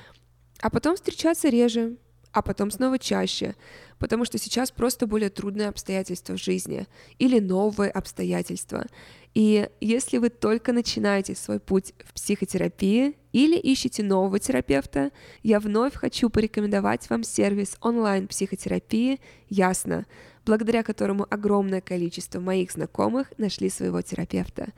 а 0.61 0.69
потом 0.69 0.95
встречаться 0.95 1.49
реже, 1.49 1.97
а 2.31 2.41
потом 2.41 2.71
снова 2.71 2.99
чаще, 2.99 3.55
потому 3.97 4.25
что 4.25 4.37
сейчас 4.37 4.71
просто 4.71 5.07
более 5.07 5.29
трудные 5.29 5.69
обстоятельства 5.69 6.33
в 6.33 6.41
жизни 6.41 6.87
или 7.17 7.39
новые 7.39 7.91
обстоятельства. 7.91 8.85
И 9.33 9.69
если 9.81 10.17
вы 10.17 10.29
только 10.29 10.73
начинаете 10.73 11.35
свой 11.35 11.59
путь 11.59 11.93
в 12.03 12.13
психотерапии 12.13 13.15
или 13.31 13.57
ищете 13.57 14.03
нового 14.03 14.39
терапевта, 14.39 15.11
я 15.43 15.59
вновь 15.59 15.95
хочу 15.95 16.29
порекомендовать 16.29 17.09
вам 17.09 17.23
сервис 17.23 17.77
онлайн-психотерапии 17.81 19.19
«Ясно», 19.49 20.05
благодаря 20.45 20.81
которому 20.81 21.27
огромное 21.29 21.79
количество 21.79 22.39
моих 22.39 22.71
знакомых 22.71 23.31
нашли 23.37 23.69
своего 23.69 24.01
терапевта. 24.01 24.69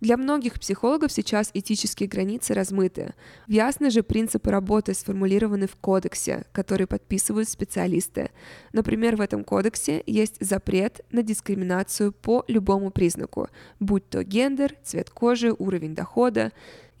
Для 0.00 0.16
многих 0.16 0.58
психологов 0.58 1.12
сейчас 1.12 1.50
этические 1.54 2.08
границы 2.08 2.52
размыты. 2.52 3.14
Ясно 3.46 3.90
же 3.90 4.02
принципы 4.02 4.50
работы 4.50 4.92
сформулированы 4.92 5.68
в 5.68 5.76
кодексе, 5.76 6.46
который 6.50 6.88
подписывают 6.88 7.48
специалисты. 7.48 8.30
Например, 8.72 9.14
в 9.14 9.20
этом 9.20 9.44
кодексе 9.44 10.02
есть 10.04 10.34
запрет 10.40 11.02
на 11.12 11.22
дискриминацию 11.22 12.10
по 12.10 12.44
любому 12.48 12.90
признаку, 12.90 13.48
будь 13.78 14.08
то 14.08 14.24
гендер, 14.24 14.74
цвет 14.82 15.10
кожи, 15.10 15.54
уровень 15.56 15.94
дохода. 15.94 16.50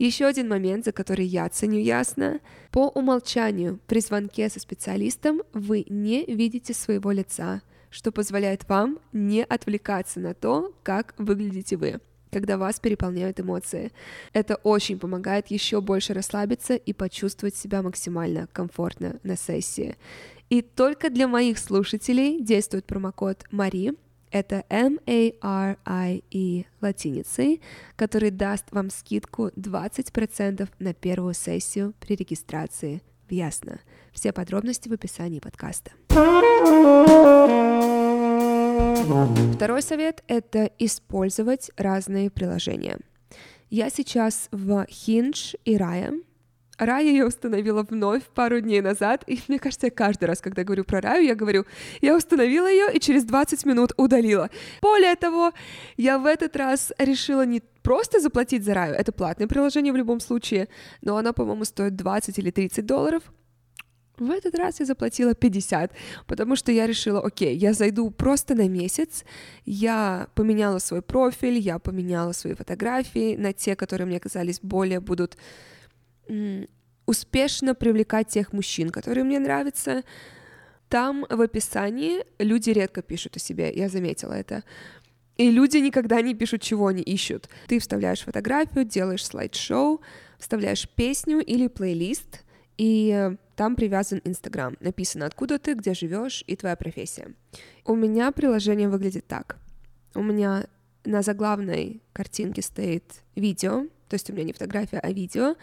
Еще 0.00 0.24
один 0.24 0.48
момент, 0.48 0.86
за 0.86 0.92
который 0.92 1.26
я 1.26 1.46
ценю 1.50 1.78
ясно. 1.78 2.40
По 2.70 2.88
умолчанию 2.88 3.78
при 3.86 4.00
звонке 4.00 4.48
со 4.48 4.58
специалистом 4.58 5.42
вы 5.52 5.84
не 5.90 6.24
видите 6.24 6.72
своего 6.72 7.10
лица, 7.10 7.60
что 7.90 8.10
позволяет 8.10 8.66
вам 8.66 8.98
не 9.12 9.44
отвлекаться 9.44 10.18
на 10.18 10.32
то, 10.32 10.74
как 10.82 11.14
выглядите 11.18 11.76
вы 11.76 12.00
когда 12.32 12.56
вас 12.56 12.78
переполняют 12.78 13.40
эмоции. 13.40 13.90
Это 14.32 14.54
очень 14.54 15.00
помогает 15.00 15.48
еще 15.48 15.80
больше 15.80 16.14
расслабиться 16.14 16.76
и 16.76 16.92
почувствовать 16.92 17.56
себя 17.56 17.82
максимально 17.82 18.46
комфортно 18.52 19.18
на 19.24 19.36
сессии. 19.36 19.96
И 20.48 20.62
только 20.62 21.10
для 21.10 21.26
моих 21.26 21.58
слушателей 21.58 22.40
действует 22.40 22.86
промокод 22.86 23.46
Мари, 23.50 23.94
это 24.30 24.64
M-A-R-I-E 24.68 26.64
латиницей, 26.80 27.60
который 27.96 28.30
даст 28.30 28.64
вам 28.70 28.90
скидку 28.90 29.48
20% 29.48 30.68
на 30.78 30.94
первую 30.94 31.34
сессию 31.34 31.94
при 32.00 32.16
регистрации 32.16 33.02
в 33.28 33.32
Ясно. 33.32 33.80
Все 34.12 34.32
подробности 34.32 34.88
в 34.88 34.92
описании 34.92 35.38
подкаста. 35.38 35.92
Второй 39.54 39.82
совет— 39.82 40.22
это 40.26 40.70
использовать 40.78 41.70
разные 41.76 42.30
приложения. 42.30 42.98
Я 43.68 43.88
сейчас 43.90 44.48
в 44.50 44.84
Hinge 44.88 45.58
и 45.64 45.76
Raya. 45.76 46.22
Рая 46.80 47.12
я 47.12 47.26
установила 47.26 47.82
вновь 47.82 48.22
пару 48.34 48.58
дней 48.60 48.80
назад, 48.80 49.22
и 49.26 49.38
мне 49.48 49.58
кажется, 49.58 49.88
я 49.88 49.90
каждый 49.90 50.24
раз, 50.24 50.40
когда 50.40 50.64
говорю 50.64 50.84
про 50.84 51.02
Раю, 51.02 51.26
я 51.26 51.34
говорю, 51.34 51.66
я 52.00 52.16
установила 52.16 52.70
ее 52.70 52.86
и 52.94 52.98
через 52.98 53.24
20 53.24 53.66
минут 53.66 53.92
удалила. 53.98 54.48
Более 54.80 55.14
того, 55.14 55.52
я 55.98 56.18
в 56.18 56.24
этот 56.24 56.56
раз 56.56 56.90
решила 56.96 57.44
не 57.44 57.60
просто 57.82 58.18
заплатить 58.18 58.64
за 58.64 58.72
Раю, 58.72 58.94
это 58.94 59.12
платное 59.12 59.46
приложение 59.46 59.92
в 59.92 59.96
любом 59.96 60.20
случае, 60.20 60.68
но 61.02 61.18
оно, 61.18 61.34
по-моему, 61.34 61.66
стоит 61.66 61.96
20 61.96 62.38
или 62.38 62.50
30 62.50 62.86
долларов, 62.86 63.24
в 64.16 64.30
этот 64.30 64.54
раз 64.54 64.80
я 64.80 64.86
заплатила 64.86 65.34
50, 65.34 65.92
потому 66.26 66.56
что 66.56 66.72
я 66.72 66.86
решила, 66.86 67.20
окей, 67.20 67.56
я 67.56 67.72
зайду 67.72 68.10
просто 68.10 68.54
на 68.54 68.68
месяц, 68.68 69.24
я 69.64 70.28
поменяла 70.34 70.78
свой 70.78 71.00
профиль, 71.00 71.58
я 71.58 71.78
поменяла 71.78 72.32
свои 72.32 72.54
фотографии 72.54 73.36
на 73.36 73.54
те, 73.54 73.76
которые 73.76 74.06
мне 74.06 74.20
казались 74.20 74.60
более 74.62 75.00
будут 75.00 75.38
успешно 77.06 77.74
привлекать 77.74 78.28
тех 78.28 78.52
мужчин, 78.52 78.90
которые 78.90 79.24
мне 79.24 79.38
нравятся. 79.38 80.04
Там 80.88 81.26
в 81.28 81.40
описании 81.40 82.24
люди 82.38 82.70
редко 82.70 83.02
пишут 83.02 83.36
о 83.36 83.38
себе, 83.38 83.72
я 83.72 83.88
заметила 83.88 84.32
это. 84.32 84.64
И 85.36 85.50
люди 85.50 85.78
никогда 85.78 86.20
не 86.20 86.34
пишут, 86.34 86.62
чего 86.62 86.88
они 86.88 87.02
ищут. 87.02 87.48
Ты 87.66 87.78
вставляешь 87.78 88.20
фотографию, 88.20 88.84
делаешь 88.84 89.24
слайд-шоу, 89.24 90.02
вставляешь 90.38 90.88
песню 90.88 91.38
или 91.38 91.66
плейлист, 91.66 92.44
и 92.76 93.30
там 93.56 93.76
привязан 93.76 94.20
Инстаграм. 94.24 94.76
Написано, 94.80 95.26
откуда 95.26 95.58
ты, 95.58 95.74
где 95.74 95.94
живешь 95.94 96.44
и 96.46 96.56
твоя 96.56 96.76
профессия. 96.76 97.34
У 97.84 97.94
меня 97.94 98.32
приложение 98.32 98.88
выглядит 98.88 99.26
так. 99.26 99.56
У 100.14 100.22
меня 100.22 100.66
на 101.04 101.22
заглавной 101.22 102.02
картинке 102.12 102.62
стоит 102.62 103.04
видео, 103.34 103.86
то 104.08 104.14
есть 104.14 104.28
у 104.30 104.32
меня 104.32 104.44
не 104.44 104.52
фотография, 104.52 104.98
а 104.98 105.10
видео. 105.10 105.56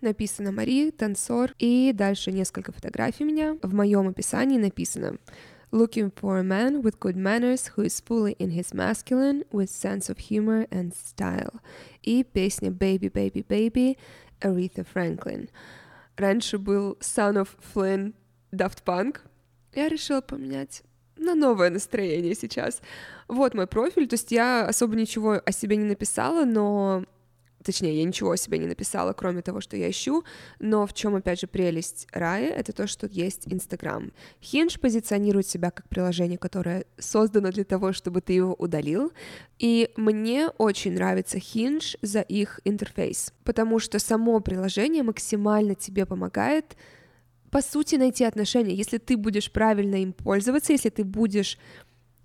Написано 0.00 0.52
Мари, 0.52 0.90
танцор, 0.90 1.54
и 1.58 1.92
дальше 1.92 2.30
несколько 2.30 2.72
фотографий 2.72 3.24
меня. 3.24 3.56
В 3.62 3.74
моем 3.74 4.08
описании 4.08 4.58
написано 4.58 5.18
Looking 5.70 6.12
for 6.14 6.38
a 6.38 6.42
man 6.42 6.82
with 6.82 6.98
good 6.98 7.16
manners 7.16 7.72
who 7.76 7.82
is 7.82 8.00
fully 8.00 8.34
in 8.38 8.50
his 8.50 8.72
masculine 8.72 9.44
with 9.50 9.68
sense 9.68 10.08
of 10.08 10.18
humor 10.18 10.66
and 10.70 10.94
style. 10.94 11.60
И 12.02 12.24
песня 12.24 12.70
Baby, 12.70 13.10
Baby, 13.12 13.44
Baby 13.46 13.98
Aretha 14.40 14.86
Franklin. 14.94 15.50
Раньше 16.16 16.58
был 16.58 16.96
Son 17.00 17.36
of 17.36 17.48
Flynn 17.74 18.14
Daft 18.50 18.84
Punk. 18.84 19.18
Я 19.74 19.88
решила 19.88 20.20
поменять 20.20 20.82
на 21.16 21.34
новое 21.34 21.70
настроение 21.70 22.34
сейчас. 22.34 22.80
Вот 23.26 23.54
мой 23.54 23.66
профиль, 23.66 24.08
то 24.08 24.14
есть 24.14 24.32
я 24.32 24.64
особо 24.64 24.96
ничего 24.96 25.42
о 25.44 25.52
себе 25.52 25.76
не 25.76 25.84
написала, 25.84 26.44
но 26.44 27.04
точнее, 27.68 27.98
я 27.98 28.04
ничего 28.04 28.34
себе 28.36 28.58
не 28.58 28.66
написала, 28.66 29.12
кроме 29.12 29.42
того, 29.42 29.60
что 29.60 29.76
я 29.76 29.90
ищу, 29.90 30.24
но 30.58 30.86
в 30.86 30.94
чем, 30.94 31.14
опять 31.14 31.40
же, 31.40 31.46
прелесть 31.46 32.06
Рая, 32.12 32.50
это 32.50 32.72
то, 32.72 32.86
что 32.86 33.06
есть 33.06 33.42
Инстаграм. 33.46 34.10
Хинж 34.42 34.80
позиционирует 34.80 35.46
себя 35.46 35.70
как 35.70 35.88
приложение, 35.88 36.38
которое 36.38 36.86
создано 36.98 37.50
для 37.50 37.64
того, 37.64 37.92
чтобы 37.92 38.22
ты 38.22 38.32
его 38.32 38.54
удалил, 38.54 39.12
и 39.58 39.90
мне 39.96 40.48
очень 40.56 40.94
нравится 40.94 41.38
Хинж 41.38 41.96
за 42.00 42.20
их 42.20 42.60
интерфейс, 42.64 43.34
потому 43.44 43.78
что 43.78 43.98
само 43.98 44.40
приложение 44.40 45.02
максимально 45.02 45.74
тебе 45.74 46.06
помогает 46.06 46.76
по 47.50 47.62
сути, 47.62 47.96
найти 47.96 48.24
отношения. 48.24 48.74
Если 48.74 48.98
ты 48.98 49.16
будешь 49.16 49.50
правильно 49.50 49.96
им 49.96 50.12
пользоваться, 50.12 50.72
если 50.72 50.90
ты 50.90 51.02
будешь 51.02 51.58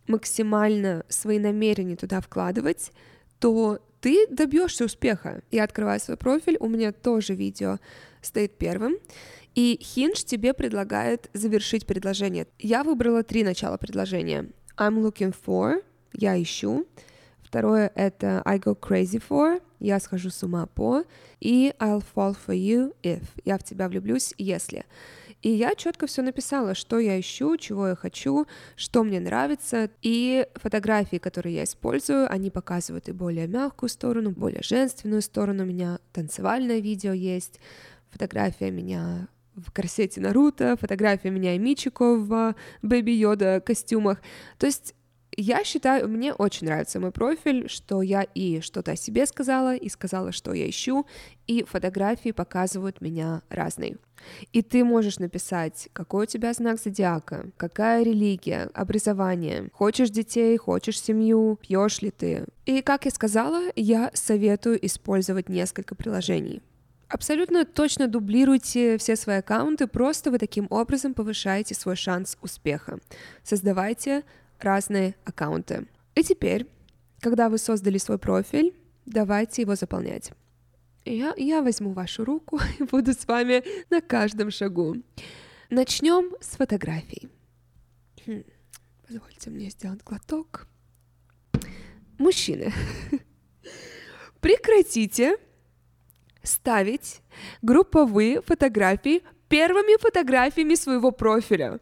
максимально 0.07 1.05
свои 1.07 1.39
намерения 1.39 1.95
туда 1.95 2.19
вкладывать, 2.19 2.91
то 3.39 3.79
ты 4.03 4.27
добьешься 4.27 4.83
успеха. 4.83 5.43
Я 5.50 5.63
открываю 5.63 5.98
свой 5.98 6.17
профиль, 6.17 6.57
у 6.60 6.67
меня 6.67 6.91
тоже 6.91 7.36
видео 7.36 7.79
стоит 8.22 8.57
первым, 8.57 8.98
и 9.55 9.79
Hinge 9.81 10.25
тебе 10.25 10.53
предлагает 10.53 11.29
завершить 11.33 11.86
предложение. 11.86 12.48
Я 12.60 12.83
выбрала 12.83 13.24
три 13.24 13.45
начала 13.45 13.77
предложения. 13.77 14.50
I'm 14.77 15.01
looking 15.01 15.33
for, 15.33 15.81
я 16.12 16.41
ищу. 16.41 16.86
Второе— 17.41 17.93
это 17.95 18.41
I 18.43 18.57
go 18.57 18.77
crazy 18.77 19.24
for, 19.25 19.62
я 19.79 20.01
схожу 20.01 20.31
с 20.31 20.43
ума 20.43 20.65
по. 20.65 21.05
И 21.39 21.74
I'll 21.79 22.03
fall 22.13 22.36
for 22.45 22.53
you 22.53 22.93
if, 23.03 23.24
я 23.45 23.57
в 23.57 23.63
тебя 23.63 23.88
влюблюсь, 23.88 24.33
если. 24.38 24.83
И 25.43 25.50
я 25.50 25.75
четко 25.75 26.07
все 26.07 26.21
написала, 26.21 26.73
что 26.73 27.00
я 27.00 27.19
ищу, 27.19 27.57
чего 27.57 27.89
я 27.89 27.95
хочу, 27.95 28.47
что 28.77 29.03
мне 29.03 29.19
нравится. 29.19 29.89
И 30.01 30.47
фотографии, 30.55 31.17
которые 31.17 31.55
я 31.55 31.63
использую, 31.65 32.31
они 32.31 32.50
показывают 32.50 33.09
и 33.09 33.12
более 33.12 33.47
мягкую 33.47 33.89
сторону, 33.89 34.31
более 34.31 34.63
женственную 34.63 35.21
сторону. 35.21 35.63
У 35.63 35.67
меня 35.67 36.00
танцевальное 36.13 36.79
видео 36.79 37.12
есть, 37.12 37.59
фотография 38.09 38.71
меня 38.71 39.27
в 39.55 39.71
корсете 39.73 40.21
Наруто, 40.21 40.77
фотография 40.77 41.29
меня 41.29 41.55
и 41.55 41.59
Мичико 41.59 42.15
в 42.15 42.55
Бэби 42.81 43.12
Йода 43.12 43.59
костюмах. 43.59 44.21
То 44.57 44.65
есть 44.65 44.95
Я 45.38 45.63
считаю, 45.63 46.08
мне 46.08 46.34
очень 46.34 46.68
нравится 46.68 47.00
мой 47.00 47.12
профиль, 47.12 47.70
что 47.70 48.02
я 48.02 48.24
и 48.24 48.62
что-то 48.62 48.92
о 48.92 48.96
себе 48.96 49.25
сказала, 49.25 49.75
и 49.75 49.90
сказала, 49.90 50.32
что 50.32 50.54
я 50.54 50.70
ищу, 50.70 51.06
и 51.48 51.63
фотографии 51.63 52.32
показывают 52.32 53.02
меня 53.02 53.42
разные. 53.50 53.98
И 54.52 54.62
ты 54.62 54.84
можешь 54.84 55.20
написать, 55.20 55.90
какой 55.94 56.24
у 56.24 56.28
тебя 56.28 56.54
знак 56.54 56.80
зодиака, 56.80 57.50
какая 57.58 58.04
религия, 58.04 58.70
образование, 58.74 59.70
хочешь 59.74 60.10
детей, 60.10 60.56
хочешь 60.58 61.02
семью, 61.02 61.58
пьешь 61.62 62.02
ли 62.02 62.12
ты. 62.12 62.46
И, 62.66 62.82
как 62.82 63.06
я 63.06 63.12
сказала, 63.12 63.63
я 63.75 64.12
советую 64.13 64.86
использовать 64.86 65.50
несколько 65.50 65.96
приложений. 65.96 66.62
Абсолютно 67.10 67.63
точно 67.63 68.08
дублируйте 68.08 68.98
все 68.98 69.16
свои 69.16 69.38
аккаунты, 69.38 69.86
просто 69.86 70.32
вы 70.32 70.40
таким 70.40 70.66
образом 70.72 71.13
повышаете 71.13 71.75
свой 71.75 71.96
шанс 71.96 72.38
успеха. 72.42 73.00
Создавайте 73.44 74.24
разные 74.63 75.15
аккаунты. 75.25 75.88
И 76.15 76.24
теперь, 76.24 76.67
когда 77.20 77.50
вы 77.50 77.58
создали 77.58 77.98
свой 77.98 78.17
профиль, 78.17 78.74
давайте 79.05 79.62
его 79.62 79.75
заполнять. 79.75 80.32
Я, 81.05 81.34
я 81.38 81.62
возьму 81.62 81.91
вашу 81.91 82.24
руку 82.24 82.60
и 82.79 82.84
буду 82.84 83.13
с 83.13 83.27
вами 83.27 83.63
на 83.89 84.01
каждом 84.01 84.51
шагу. 84.51 84.96
Начнем 85.70 86.32
с 86.39 86.55
фотографий. 86.55 87.29
Хм, 88.25 88.43
позвольте 89.08 89.50
мне 89.50 89.70
сделать 89.70 90.03
глоток. 90.03 90.67
Мужчины, 92.17 92.72
прекратите 94.39 95.38
ставить 96.43 97.22
групповые 97.62 98.41
фотографии 98.41 99.24
первыми 99.50 100.00
фотографиями 100.00 100.75
своего 100.75 101.12
профиля. 101.12 101.79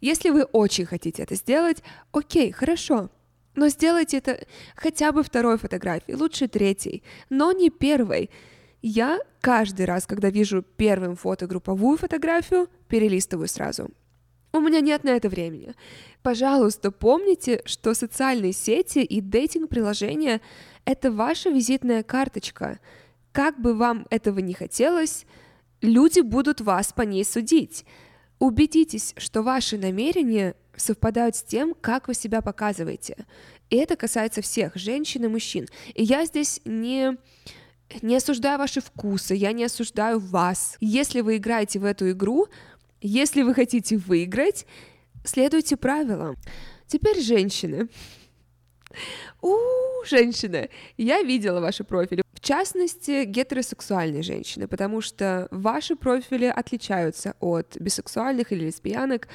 Если 0.00 0.30
вы 0.30 0.44
очень 0.44 0.86
хотите 0.86 1.22
это 1.22 1.34
сделать, 1.34 1.82
окей, 2.12 2.52
хорошо. 2.52 3.10
Но 3.54 3.68
сделайте 3.68 4.18
это 4.18 4.46
хотя 4.76 5.12
бы 5.12 5.22
второй 5.22 5.58
фотографией, 5.58 6.16
лучше 6.16 6.48
третьей, 6.48 7.02
но 7.28 7.52
не 7.52 7.70
первой. 7.70 8.30
Я 8.80 9.20
каждый 9.40 9.86
раз, 9.86 10.06
когда 10.06 10.30
вижу 10.30 10.62
первым 10.62 11.16
фото 11.16 11.46
групповую 11.46 11.98
фотографию, 11.98 12.68
перелистываю 12.88 13.48
сразу. 13.48 13.90
У 14.52 14.60
меня 14.60 14.80
нет 14.80 15.04
на 15.04 15.10
это 15.10 15.28
времени. 15.28 15.74
Пожалуйста, 16.22 16.90
помните, 16.90 17.62
что 17.66 17.94
социальные 17.94 18.52
сети 18.52 18.98
и 18.98 19.20
дейтинг-приложения— 19.20 20.40
это 20.84 21.12
ваша 21.12 21.50
визитная 21.50 22.02
карточка. 22.02 22.80
Как 23.32 23.60
бы 23.60 23.74
вам 23.74 24.06
этого 24.10 24.40
не 24.40 24.54
хотелось, 24.54 25.24
люди 25.80 26.20
будут 26.20 26.60
вас 26.60 26.92
по 26.92 27.02
ней 27.02 27.24
судить. 27.24 27.84
Убедитесь, 28.40 29.12
что 29.18 29.42
ваши 29.42 29.76
намерения 29.76 30.56
совпадают 30.74 31.36
с 31.36 31.42
тем, 31.42 31.74
как 31.78 32.08
вы 32.08 32.14
себя 32.14 32.40
показываете. 32.40 33.26
И 33.68 33.76
это 33.76 33.96
касается 33.96 34.40
всех, 34.40 34.74
женщин 34.76 35.24
и 35.24 35.28
мужчин. 35.28 35.68
И 35.94 36.02
я 36.02 36.24
здесь 36.24 36.60
не 36.64 37.16
не 38.02 38.16
осуждаю 38.16 38.58
ваши 38.58 38.80
вкусы, 38.80 39.34
я 39.34 39.52
не 39.52 39.64
осуждаю 39.64 40.20
вас. 40.20 40.76
Если 40.80 41.20
вы 41.20 41.36
играете 41.36 41.80
в 41.80 41.84
эту 41.84 42.10
игру, 42.12 42.46
если 43.00 43.42
вы 43.42 43.52
хотите 43.52 43.96
выиграть, 43.96 44.64
следуйте 45.24 45.76
правилам. 45.76 46.36
Теперь 46.86 47.20
женщины. 47.20 47.88
У, 49.42 49.56
женщины, 50.06 50.70
я 50.96 51.22
видела 51.22 51.60
ваши 51.60 51.84
профили. 51.84 52.22
В 52.40 52.42
частности, 52.42 53.24
гетеросексуальные 53.24 54.22
женщины, 54.22 54.66
потому 54.66 55.02
что 55.02 55.46
ваши 55.50 55.94
профили 55.94 56.46
отличаются 56.46 57.36
от 57.38 57.76
бисексуальных 57.78 58.50
или 58.50 58.64
лесбиянок. 58.64 59.28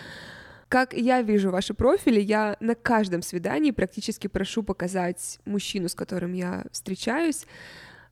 Как 0.69 0.93
я 0.93 1.21
вижу 1.21 1.51
ваши 1.51 1.75
профили, 1.75 2.19
я 2.19 2.57
на 2.59 2.73
каждом 2.73 3.21
свидании 3.21 3.69
практически 3.69 4.25
прошу 4.25 4.63
показать 4.63 5.39
мужчину, 5.45 5.87
с 5.87 5.93
которым 5.93 6.33
я 6.33 6.65
встречаюсь, 6.71 7.45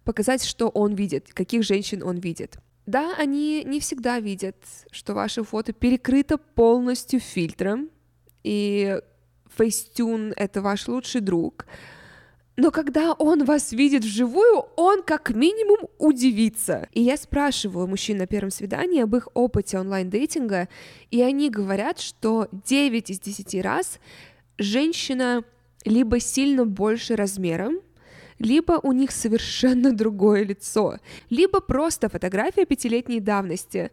показать, 0.04 0.44
что 0.44 0.70
он 0.70 0.94
видит, 0.94 1.34
каких 1.34 1.64
женщин 1.64 2.04
он 2.04 2.18
видит. 2.18 2.58
Да, 2.86 3.16
они 3.18 3.64
не 3.64 3.80
всегда 3.80 4.20
видят, 4.20 4.58
что 4.92 5.16
ваше 5.16 5.44
фото 5.44 5.74
перекрыто 5.74 6.38
полностью 6.38 7.20
фильтром, 7.20 7.90
и 8.44 9.02
Facetune— 9.58 10.34
это 10.36 10.62
ваш 10.62 10.88
лучший 10.88 11.22
друг— 11.22 11.66
но 12.56 12.70
когда 12.70 13.14
он 13.14 13.46
вас 13.46 13.72
видит 13.72 14.04
вживую, 14.04 14.66
он 14.76 15.02
как 15.02 15.32
минимум 15.32 15.90
удивится. 15.98 16.88
И 16.94 17.02
я 17.02 17.18
спрашиваю 17.18 17.88
мужчин 17.88 18.18
на 18.18 18.28
первом 18.28 18.52
свидании 18.52 19.02
об 19.02 19.16
их 19.16 19.28
опыте 19.34 19.80
онлайн-дейтинга, 19.80 20.70
и 21.10 21.22
они 21.24 21.50
говорят, 21.50 22.00
что 22.00 22.48
9 22.52 23.10
из 23.10 23.20
10 23.20 23.64
раз 23.64 24.00
женщина 24.60 25.44
либо 25.84 26.20
сильно 26.20 26.66
больше 26.66 27.16
размером, 27.16 27.80
либо 28.38 28.80
у 28.84 28.92
них 28.92 29.12
совершенно 29.12 29.92
другое 29.96 30.44
лицо, 30.44 31.00
либо 31.32 31.60
просто 31.60 32.08
фотография 32.08 32.66
пятилетней 32.66 33.20
давности. 33.20 33.90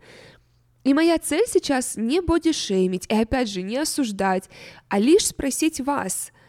И 0.84 0.92
моя 0.92 1.18
цель 1.18 1.46
сейчас 1.46 1.96
не 1.96 2.20
бодишеймить 2.20 3.06
и 3.08 3.14
опять 3.14 3.48
же 3.48 3.62
не 3.62 3.78
осуждать, 3.78 4.50
а 4.88 4.98
лишь 4.98 5.28
спросить 5.28 5.80
вас– 5.80 6.30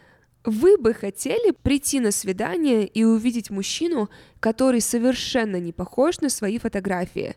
вы 0.44 0.76
бы 0.76 0.94
хотели 0.94 1.52
прийти 1.52 2.00
на 2.00 2.10
свидание 2.10 2.86
и 2.86 3.04
увидеть 3.04 3.50
мужчину, 3.50 4.10
который 4.40 4.80
совершенно 4.80 5.56
не 5.56 5.72
похож 5.72 6.20
на 6.20 6.28
свои 6.28 6.58
фотографии, 6.58 7.36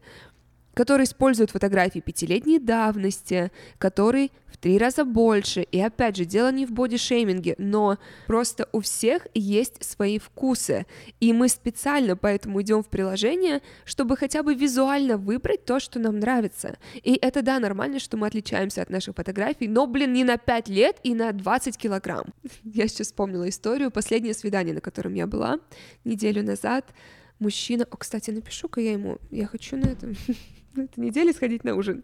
который 0.75 1.05
использует 1.05 1.49
фотографии 1.49 1.99
пятилетней 1.99 2.59
давности, 2.59 3.51
который 3.79 4.31
в 4.51 4.57
три 4.57 4.77
раза 4.77 5.03
больше. 5.05 5.61
И 5.61 5.79
опять 5.79 6.17
же, 6.17 6.25
дело 6.25 6.51
не 6.51 6.65
в 6.65 6.71
бодишейминге, 6.71 7.55
но 7.57 7.97
просто 8.27 8.69
у 8.71 8.81
всех 8.81 9.27
есть 9.33 9.83
свои 9.83 10.19
вкусы. 10.19 10.85
И 11.19 11.33
мы 11.33 11.49
специально 11.49 12.15
поэтому 12.15 12.61
идем 12.61 12.83
в 12.83 12.87
приложение, 12.87 13.61
чтобы 13.85 14.17
хотя 14.17 14.43
бы 14.43 14.53
визуально 14.53 15.17
выбрать 15.17 15.65
то, 15.65 15.79
что 15.79 15.99
нам 15.99 16.19
нравится. 16.19 16.77
И 16.93 17.17
это, 17.21 17.41
да, 17.41 17.59
нормально, 17.59 17.99
что 17.99 18.17
мы 18.17 18.27
отличаемся 18.27 18.81
от 18.81 18.89
наших 18.89 19.15
фотографий, 19.15 19.67
но, 19.67 19.87
блин, 19.87 20.13
не 20.13 20.23
на 20.23 20.37
5 20.37 20.69
лет 20.69 20.97
и 21.03 21.15
на 21.15 21.31
20 21.31 21.77
килограмм. 21.77 22.25
Я 22.63 22.87
сейчас 22.87 23.07
вспомнила 23.07 23.47
историю. 23.47 23.91
Последнее 23.91 24.33
свидание, 24.33 24.73
на 24.73 24.81
котором 24.81 25.13
я 25.13 25.25
была 25.25 25.59
неделю 26.03 26.43
назад, 26.43 26.85
мужчина... 27.39 27.85
О, 27.89 27.97
кстати, 27.97 28.31
напишу-ка 28.31 28.81
я 28.81 28.93
ему. 28.93 29.17
Я 29.31 29.47
хочу 29.47 29.77
на 29.77 29.87
этом 29.87 30.15
на 30.77 30.83
этой 30.83 30.99
неделе 30.99 31.33
сходить 31.33 31.63
на 31.63 31.75
ужин. 31.75 32.03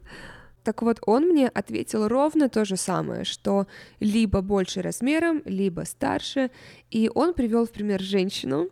Так 0.63 0.81
вот, 0.83 0.99
он 1.05 1.29
мне 1.29 1.47
ответил 1.47 2.07
ровно 2.07 2.47
то 2.47 2.65
же 2.65 2.77
самое, 2.77 3.23
что 3.23 3.67
либо 3.99 4.41
больше 4.41 4.81
размером, 4.81 5.41
либо 5.45 5.81
старше, 5.85 6.51
и 6.91 7.09
он 7.13 7.33
привел 7.33 7.65
в 7.65 7.71
пример 7.71 7.99
женщину, 7.99 8.69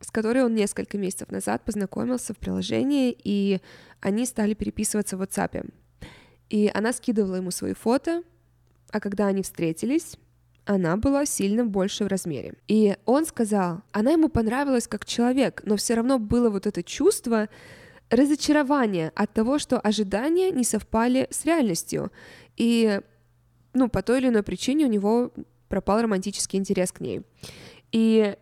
с 0.00 0.10
которой 0.10 0.44
он 0.44 0.54
несколько 0.54 0.98
месяцев 0.98 1.30
назад 1.30 1.64
познакомился 1.64 2.34
в 2.34 2.38
приложении, 2.38 3.16
и 3.24 3.60
они 4.00 4.26
стали 4.26 4.54
переписываться 4.54 5.16
в 5.16 5.22
WhatsApp. 5.22 5.72
И 6.50 6.70
она 6.74 6.92
скидывала 6.92 7.36
ему 7.36 7.50
свои 7.50 7.74
фото, 7.74 8.22
а 8.90 9.00
когда 9.00 9.26
они 9.26 9.42
встретились, 9.42 10.16
она 10.64 10.96
была 10.96 11.24
сильно 11.26 11.64
больше 11.64 12.04
в 12.04 12.08
размере. 12.08 12.54
И 12.68 12.96
он 13.04 13.24
сказал, 13.24 13.82
она 13.92 14.12
ему 14.12 14.28
понравилась 14.28 14.86
как 14.86 15.04
человек, 15.04 15.62
но 15.64 15.76
все 15.76 15.94
равно 15.94 16.18
было 16.18 16.50
вот 16.50 16.66
это 16.66 16.82
чувство, 16.82 17.48
разочарование 18.10 19.12
от 19.14 19.32
того, 19.32 19.58
что 19.58 19.78
ожидания 19.78 20.50
не 20.50 20.64
совпали 20.64 21.28
с 21.30 21.44
реальностью. 21.44 22.10
И, 22.56 23.00
ну, 23.72 23.88
по 23.88 24.02
той 24.02 24.18
или 24.18 24.28
иной 24.28 24.42
причине 24.42 24.86
у 24.86 24.88
него 24.88 25.32
пропал 25.68 26.02
романтический 26.02 26.58
интерес 26.58 26.92
к 26.92 27.00
ней. 27.00 27.22
И 27.92 28.36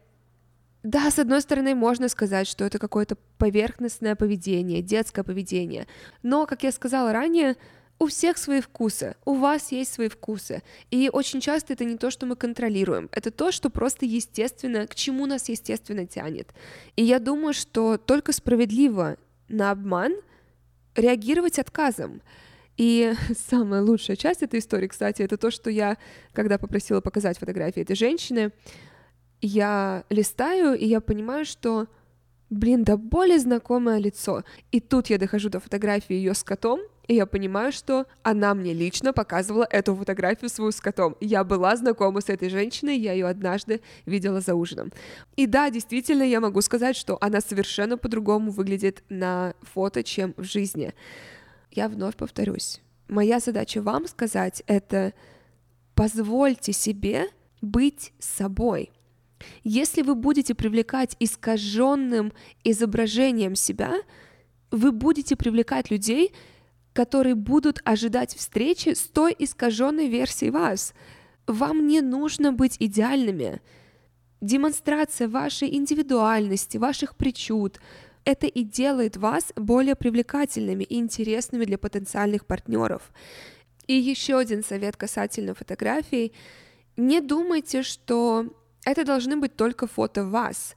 да, 0.82 1.10
с 1.10 1.18
одной 1.18 1.42
стороны, 1.42 1.74
можно 1.74 2.08
сказать, 2.08 2.46
что 2.48 2.64
это 2.64 2.78
какое-то 2.78 3.16
поверхностное 3.36 4.16
поведение, 4.16 4.80
детское 4.80 5.22
поведение. 5.22 5.86
Но, 6.22 6.46
как 6.46 6.62
я 6.62 6.72
сказала 6.72 7.12
ранее, 7.12 7.56
у 7.98 8.06
всех 8.06 8.38
свои 8.38 8.60
вкусы, 8.60 9.16
у 9.24 9.34
вас 9.34 9.72
есть 9.72 9.92
свои 9.92 10.08
вкусы. 10.08 10.62
И 10.90 11.10
очень 11.12 11.40
часто 11.40 11.72
это 11.72 11.84
не 11.84 11.96
то, 11.96 12.10
что 12.10 12.26
мы 12.26 12.36
контролируем, 12.36 13.08
это 13.12 13.30
то, 13.30 13.50
что 13.50 13.70
просто 13.70 14.06
естественно, 14.06 14.86
к 14.86 14.94
чему 14.94 15.26
нас 15.26 15.48
естественно 15.48 16.06
тянет. 16.06 16.54
И 16.96 17.02
я 17.02 17.18
думаю, 17.18 17.54
что 17.54 17.98
только 17.98 18.32
справедливо 18.32 19.16
на 19.48 19.70
обман 19.70 20.14
реагировать 20.94 21.58
отказом. 21.58 22.22
И 22.76 23.12
самая 23.48 23.82
лучшая 23.82 24.16
часть 24.16 24.42
этой 24.42 24.60
истории, 24.60 24.88
кстати, 24.88 25.22
это 25.22 25.36
то, 25.36 25.50
что 25.50 25.70
я, 25.70 25.96
когда 26.32 26.58
попросила 26.58 27.00
показать 27.00 27.38
фотографии 27.38 27.82
этой 27.82 27.96
женщины, 27.96 28.52
я 29.40 30.04
листаю, 30.10 30.74
и 30.76 30.86
я 30.86 31.00
понимаю, 31.00 31.44
что, 31.44 31.86
блин, 32.50 32.84
да 32.84 32.96
более 32.96 33.38
знакомое 33.38 33.98
лицо. 33.98 34.44
И 34.72 34.80
тут 34.80 35.08
я 35.08 35.18
дохожу 35.18 35.48
до 35.48 35.60
фотографии 35.60 36.14
ее 36.14 36.34
с 36.34 36.42
котом, 36.42 36.80
и 37.08 37.14
я 37.14 37.24
понимаю, 37.26 37.72
что 37.72 38.06
она 38.22 38.54
мне 38.54 38.74
лично 38.74 39.14
показывала 39.14 39.66
эту 39.68 39.96
фотографию 39.96 40.50
свою 40.50 40.70
с 40.70 40.80
котом. 40.80 41.16
Я 41.20 41.42
была 41.42 41.74
знакома 41.74 42.20
с 42.20 42.28
этой 42.28 42.50
женщиной, 42.50 42.98
я 42.98 43.12
ее 43.14 43.26
однажды 43.26 43.80
видела 44.04 44.40
за 44.40 44.54
ужином. 44.54 44.92
И 45.34 45.46
да, 45.46 45.70
действительно, 45.70 46.22
я 46.22 46.40
могу 46.40 46.60
сказать, 46.60 46.96
что 46.96 47.16
она 47.22 47.40
совершенно 47.40 47.96
по-другому 47.96 48.50
выглядит 48.50 49.02
на 49.08 49.54
фото, 49.62 50.02
чем 50.04 50.34
в 50.36 50.44
жизни. 50.44 50.92
Я 51.72 51.88
вновь 51.88 52.16
повторюсь. 52.16 52.82
Моя 53.08 53.40
задача 53.40 53.80
вам 53.80 54.06
сказать 54.06 54.62
это 54.66 55.14
позвольте 55.94 56.74
себе 56.74 57.28
быть 57.62 58.12
собой. 58.18 58.92
Если 59.64 60.02
вы 60.02 60.14
будете 60.14 60.54
привлекать 60.54 61.16
искаженным 61.20 62.34
изображением 62.64 63.54
себя, 63.54 63.94
вы 64.70 64.92
будете 64.92 65.36
привлекать 65.36 65.90
людей, 65.90 66.34
которые 66.98 67.36
будут 67.36 67.80
ожидать 67.84 68.34
встречи 68.34 68.88
с 68.88 69.02
той 69.02 69.32
искаженной 69.38 70.08
версией 70.08 70.50
вас. 70.50 70.94
Вам 71.46 71.86
не 71.86 72.00
нужно 72.00 72.52
быть 72.52 72.76
идеальными. 72.80 73.60
Демонстрация 74.40 75.28
вашей 75.28 75.72
индивидуальности, 75.76 76.76
ваших 76.76 77.14
причуд, 77.14 77.78
это 78.24 78.48
и 78.48 78.64
делает 78.64 79.16
вас 79.16 79.52
более 79.54 79.94
привлекательными 79.94 80.82
и 80.82 80.98
интересными 80.98 81.64
для 81.66 81.78
потенциальных 81.78 82.44
партнеров. 82.44 83.12
И 83.86 83.94
еще 83.94 84.36
один 84.36 84.64
совет 84.64 84.96
касательно 84.96 85.54
фотографий. 85.54 86.32
Не 86.96 87.20
думайте, 87.20 87.84
что 87.84 88.46
это 88.84 89.04
должны 89.04 89.36
быть 89.36 89.54
только 89.54 89.86
фото 89.86 90.24
вас. 90.24 90.74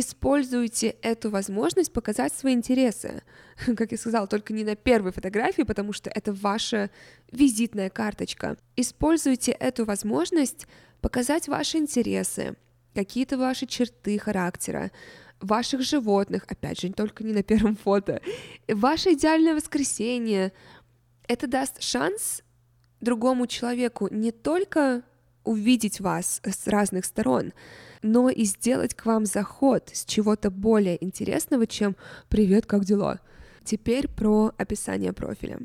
Используйте 0.00 0.94
эту 1.02 1.28
возможность 1.28 1.92
показать 1.92 2.32
свои 2.32 2.54
интересы. 2.54 3.24
Как 3.76 3.90
я 3.90 3.98
сказала, 3.98 4.28
только 4.28 4.52
не 4.52 4.62
на 4.62 4.76
первой 4.76 5.10
фотографии, 5.10 5.62
потому 5.62 5.92
что 5.92 6.08
это 6.08 6.32
ваша 6.32 6.90
визитная 7.32 7.90
карточка. 7.90 8.56
Используйте 8.76 9.50
эту 9.50 9.84
возможность 9.84 10.68
показать 11.00 11.48
ваши 11.48 11.78
интересы, 11.78 12.54
какие-то 12.94 13.38
ваши 13.38 13.66
черты 13.66 14.20
характера, 14.20 14.92
ваших 15.40 15.82
животных, 15.82 16.44
опять 16.46 16.80
же, 16.80 16.92
только 16.92 17.24
не 17.24 17.32
на 17.32 17.42
первом 17.42 17.74
фото, 17.84 18.20
ваше 18.68 19.14
идеальное 19.14 19.56
воскресенье. 19.56 20.52
Это 21.26 21.48
даст 21.48 21.82
шанс 21.82 22.42
другому 23.00 23.48
человеку 23.48 24.06
не 24.12 24.30
только 24.30 25.02
увидеть 25.48 26.00
вас 26.00 26.40
с 26.44 26.66
разных 26.66 27.04
сторон, 27.04 27.52
но 28.02 28.28
и 28.28 28.44
сделать 28.44 28.94
к 28.94 29.06
вам 29.06 29.24
заход 29.24 29.90
с 29.92 30.04
чего-то 30.04 30.50
более 30.50 31.02
интересного, 31.02 31.66
чем 31.66 31.96
«Привет, 32.28 32.66
как 32.66 32.84
дела?». 32.84 33.20
Теперь 33.64 34.08
про 34.08 34.52
описание 34.58 35.12
профиля. 35.12 35.60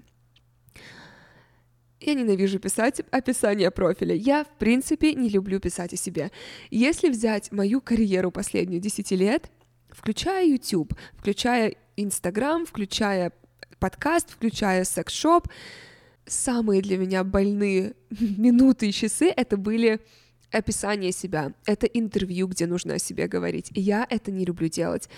Я 2.00 2.14
ненавижу 2.16 2.60
писать 2.60 3.02
описание 3.12 3.72
профиля. 3.72 4.16
Я, 4.16 4.44
в 4.44 4.58
принципе, 4.58 5.14
не 5.14 5.30
люблю 5.30 5.60
писать 5.60 5.94
о 5.94 5.98
себе. 5.98 6.32
Если 6.70 7.10
взять 7.10 7.52
мою 7.52 7.80
карьеру 7.80 8.32
последнюю 8.32 8.82
10 8.82 9.12
лет, 9.12 9.52
включая 9.90 10.46
YouTube, 10.46 10.94
включая 11.14 11.76
Instagram, 11.96 12.66
включая 12.66 13.32
подкаст, 13.80 14.32
включая 14.32 14.84
секс-шоп, 14.84 15.48
самые 16.26 16.82
для 16.82 16.98
меня 16.98 17.24
больные 17.24 17.96
минуты 18.10 18.90
и 18.90 18.92
часы 18.92 19.32
это 19.36 19.58
были 19.58 20.00
описание 20.52 21.12
себя, 21.12 21.54
это 21.66 21.88
интервью, 21.88 22.48
где 22.48 22.68
нужно 22.68 22.96
о 22.96 23.00
себе 23.00 23.28
говорить, 23.28 23.72
и 23.74 23.82
я 23.82 24.06
это 24.10 24.32
не 24.32 24.46
люблю 24.46 24.70
делать. 24.70 25.10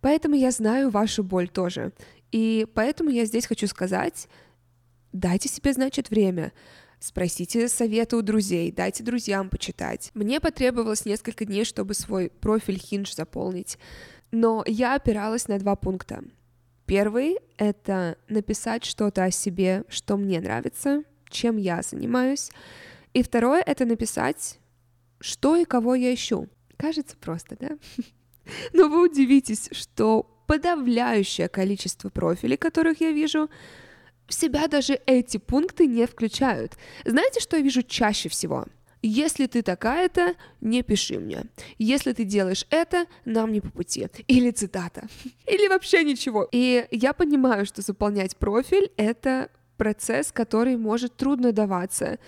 Поэтому 0.00 0.34
я 0.34 0.50
знаю 0.50 0.90
вашу 0.90 1.24
боль 1.24 1.48
тоже. 1.48 1.92
И 2.30 2.66
поэтому 2.74 3.10
я 3.10 3.24
здесь 3.24 3.46
хочу 3.46 3.66
сказать, 3.66 4.28
дайте 5.12 5.48
себе, 5.48 5.72
значит, 5.72 6.10
время. 6.10 6.52
Спросите 7.00 7.68
совета 7.68 8.16
у 8.16 8.22
друзей, 8.22 8.72
дайте 8.72 9.04
друзьям 9.04 9.50
почитать. 9.50 10.10
Мне 10.14 10.40
потребовалось 10.40 11.04
несколько 11.04 11.44
дней, 11.44 11.64
чтобы 11.64 11.94
свой 11.94 12.30
профиль 12.30 12.76
Hinge 12.76 13.14
заполнить. 13.14 13.78
Но 14.30 14.64
я 14.66 14.94
опиралась 14.94 15.48
на 15.48 15.58
два 15.58 15.76
пункта. 15.76 16.24
Первый— 16.88 17.36
это 17.58 18.16
написать 18.28 18.86
что-то 18.86 19.24
о 19.24 19.30
себе, 19.30 19.84
что 19.90 20.16
мне 20.16 20.40
нравится, 20.40 21.02
чем 21.28 21.58
я 21.58 21.82
занимаюсь. 21.82 22.50
И 23.12 23.22
второе— 23.22 23.62
это 23.66 23.84
написать, 23.84 24.58
что 25.20 25.54
и 25.54 25.66
кого 25.66 25.94
я 25.94 26.14
ищу. 26.14 26.48
Кажется 26.78 27.14
просто, 27.18 27.58
да? 27.60 27.68
Но 28.72 28.88
вы 28.88 29.06
удивитесь, 29.06 29.68
что 29.72 30.22
подавляющее 30.46 31.50
количество 31.50 32.08
профилей, 32.08 32.56
которых 32.56 33.02
я 33.02 33.12
вижу, 33.12 33.50
в 34.26 34.32
себя 34.32 34.66
даже 34.66 34.98
эти 35.04 35.36
пункты 35.36 35.86
не 35.86 36.06
включают. 36.06 36.78
Знаете, 37.04 37.40
что 37.40 37.58
я 37.58 37.62
вижу 37.62 37.82
чаще 37.82 38.30
всего? 38.30 38.64
Если 39.02 39.46
ты 39.46 39.62
такая-то, 39.62 40.34
не 40.60 40.82
пиши 40.82 41.18
мне. 41.18 41.44
Если 41.78 42.12
ты 42.12 42.24
делаешь 42.24 42.66
это, 42.70 43.06
нам 43.24 43.52
не 43.52 43.60
по 43.60 43.70
пути. 43.70 44.08
Или 44.26 44.50
цитата. 44.50 45.06
Или 45.46 45.68
вообще 45.68 46.02
ничего. 46.04 46.48
И 46.50 46.86
я 46.90 47.12
понимаю, 47.12 47.64
что 47.66 47.82
заполнять 47.82 48.36
профиль— 48.36 48.90
это 48.96 49.50
процесс, 49.76 50.32
который 50.32 50.76
может 50.76 51.16
трудно 51.16 51.52
даваться. 51.52 52.18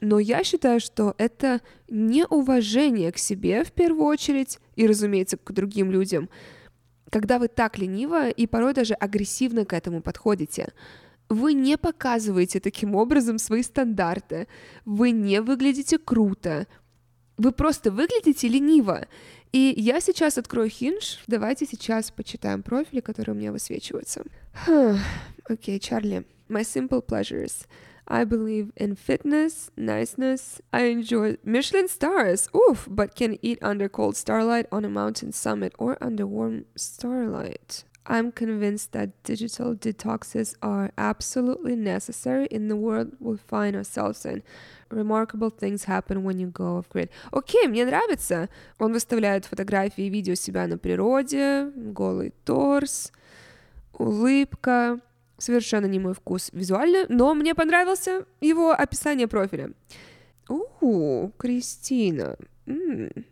Но 0.00 0.18
я 0.18 0.44
считаю, 0.44 0.80
что 0.80 1.14
это 1.18 1.60
неуважение 1.88 3.12
к 3.12 3.18
себе 3.18 3.64
в 3.64 3.72
первую 3.72 4.06
очередь 4.06 4.58
и, 4.76 4.86
разумеется, 4.86 5.36
к 5.36 5.52
другим 5.52 5.90
людям, 5.90 6.28
когда 7.10 7.38
вы 7.38 7.48
так 7.48 7.78
лениво 7.78 8.28
и 8.28 8.46
порой 8.46 8.74
даже 8.74 8.94
агрессивно 8.94 9.64
к 9.64 9.72
этому 9.72 10.02
подходите. 10.02 10.72
Вы 11.28 11.54
не 11.54 11.76
показываете 11.76 12.60
таким 12.60 12.94
образом 12.94 13.38
свои 13.38 13.62
стандарты. 13.62 14.46
Вы 14.84 15.10
не 15.10 15.40
выглядите 15.40 15.98
круто. 15.98 16.66
Вы 17.36 17.52
просто 17.52 17.90
выглядите 17.90 18.48
лениво. 18.48 19.06
И 19.52 19.72
я 19.76 20.00
сейчас 20.00 20.38
открою 20.38 20.68
Hinge. 20.68 21.18
Давайте 21.26 21.66
сейчас 21.66 22.10
почитаем 22.10 22.62
профили, 22.62 23.00
которые 23.00 23.34
у 23.34 23.38
меня 23.38 23.52
высвечиваются. 23.52 24.24
Окей, 25.48 25.78
Чарли. 25.78 26.24
My 26.48 26.62
simple 26.62 27.04
pleasures. 27.04 27.66
I 28.06 28.24
believe 28.24 28.70
in 28.76 28.96
fitness, 28.96 29.70
niceness. 29.76 30.60
I 30.72 30.92
enjoy 30.92 31.38
Michelin 31.42 31.88
stars. 31.88 32.48
Oof, 32.54 32.86
but 32.90 33.14
can 33.14 33.38
eat 33.40 33.58
under 33.62 33.88
cold 33.88 34.16
starlight 34.16 34.66
on 34.70 34.84
a 34.84 34.90
mountain 34.90 35.32
summit 35.32 35.72
or 35.78 35.96
under 36.02 36.26
warm 36.26 36.66
starlight. 36.76 37.84
I'm 38.06 38.32
convinced 38.32 38.92
that 38.92 39.22
digital 39.22 39.74
detoxes 39.74 40.54
are 40.60 40.90
absolutely 40.98 41.74
necessary 41.74 42.46
in 42.50 42.68
the 42.68 42.76
world 42.76 43.12
we 43.18 43.38
find 43.38 43.74
ourselves 43.74 44.26
in. 44.26 44.42
Remarkable 44.90 45.48
things 45.48 45.84
happen 45.84 46.22
when 46.22 46.38
you 46.38 46.48
go 46.48 46.76
off 46.76 46.88
grid. 46.90 47.08
Окей, 47.32 47.66
мне 47.66 47.86
нравится. 47.86 48.50
Он 48.78 48.92
выставляет 48.92 49.46
фотографии 49.46 50.04
и 50.04 50.10
видео 50.10 50.34
себя 50.34 50.66
на 50.66 50.76
природе, 50.76 51.70
голый 51.74 52.34
торс, 52.44 53.10
улыбка. 53.94 55.00
Совершенно 55.38 55.86
не 55.86 55.98
мой 55.98 56.14
вкус 56.14 56.50
визуально, 56.52 57.06
но 57.08 57.34
мне 57.34 57.54
понравился 57.54 58.24
его 58.40 58.72
описание 58.72 59.26
профиля. 59.26 59.72
У, 60.48 61.30
Кристина. 61.38 62.36
М-м. 62.66 63.24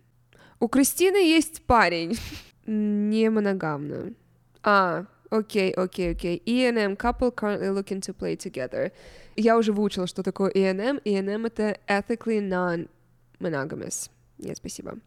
У 0.59 0.69
Кристины 0.69 1.17
есть 1.17 1.63
парень. 1.63 2.17
Не 2.67 3.29
моногамно. 3.31 4.15
А, 4.62 5.07
окей, 5.31 5.72
окей, 5.72 6.12
окей. 6.12 6.42
E&M 6.46 6.92
couple 6.94 7.35
currently 7.35 7.72
looking 7.72 8.01
to 8.01 8.14
play 8.14 8.37
together. 8.37 8.92
Я 9.37 9.57
уже 9.57 9.72
выучила, 9.72 10.07
что 10.07 10.22
такое 10.22 10.51
E&M. 10.51 11.01
E&M— 11.05 11.46
это 11.46 11.79
ethically 11.88 12.40
non-monogamous. 12.40 14.11
Нет, 14.38 14.57
спасибо. 14.57 14.98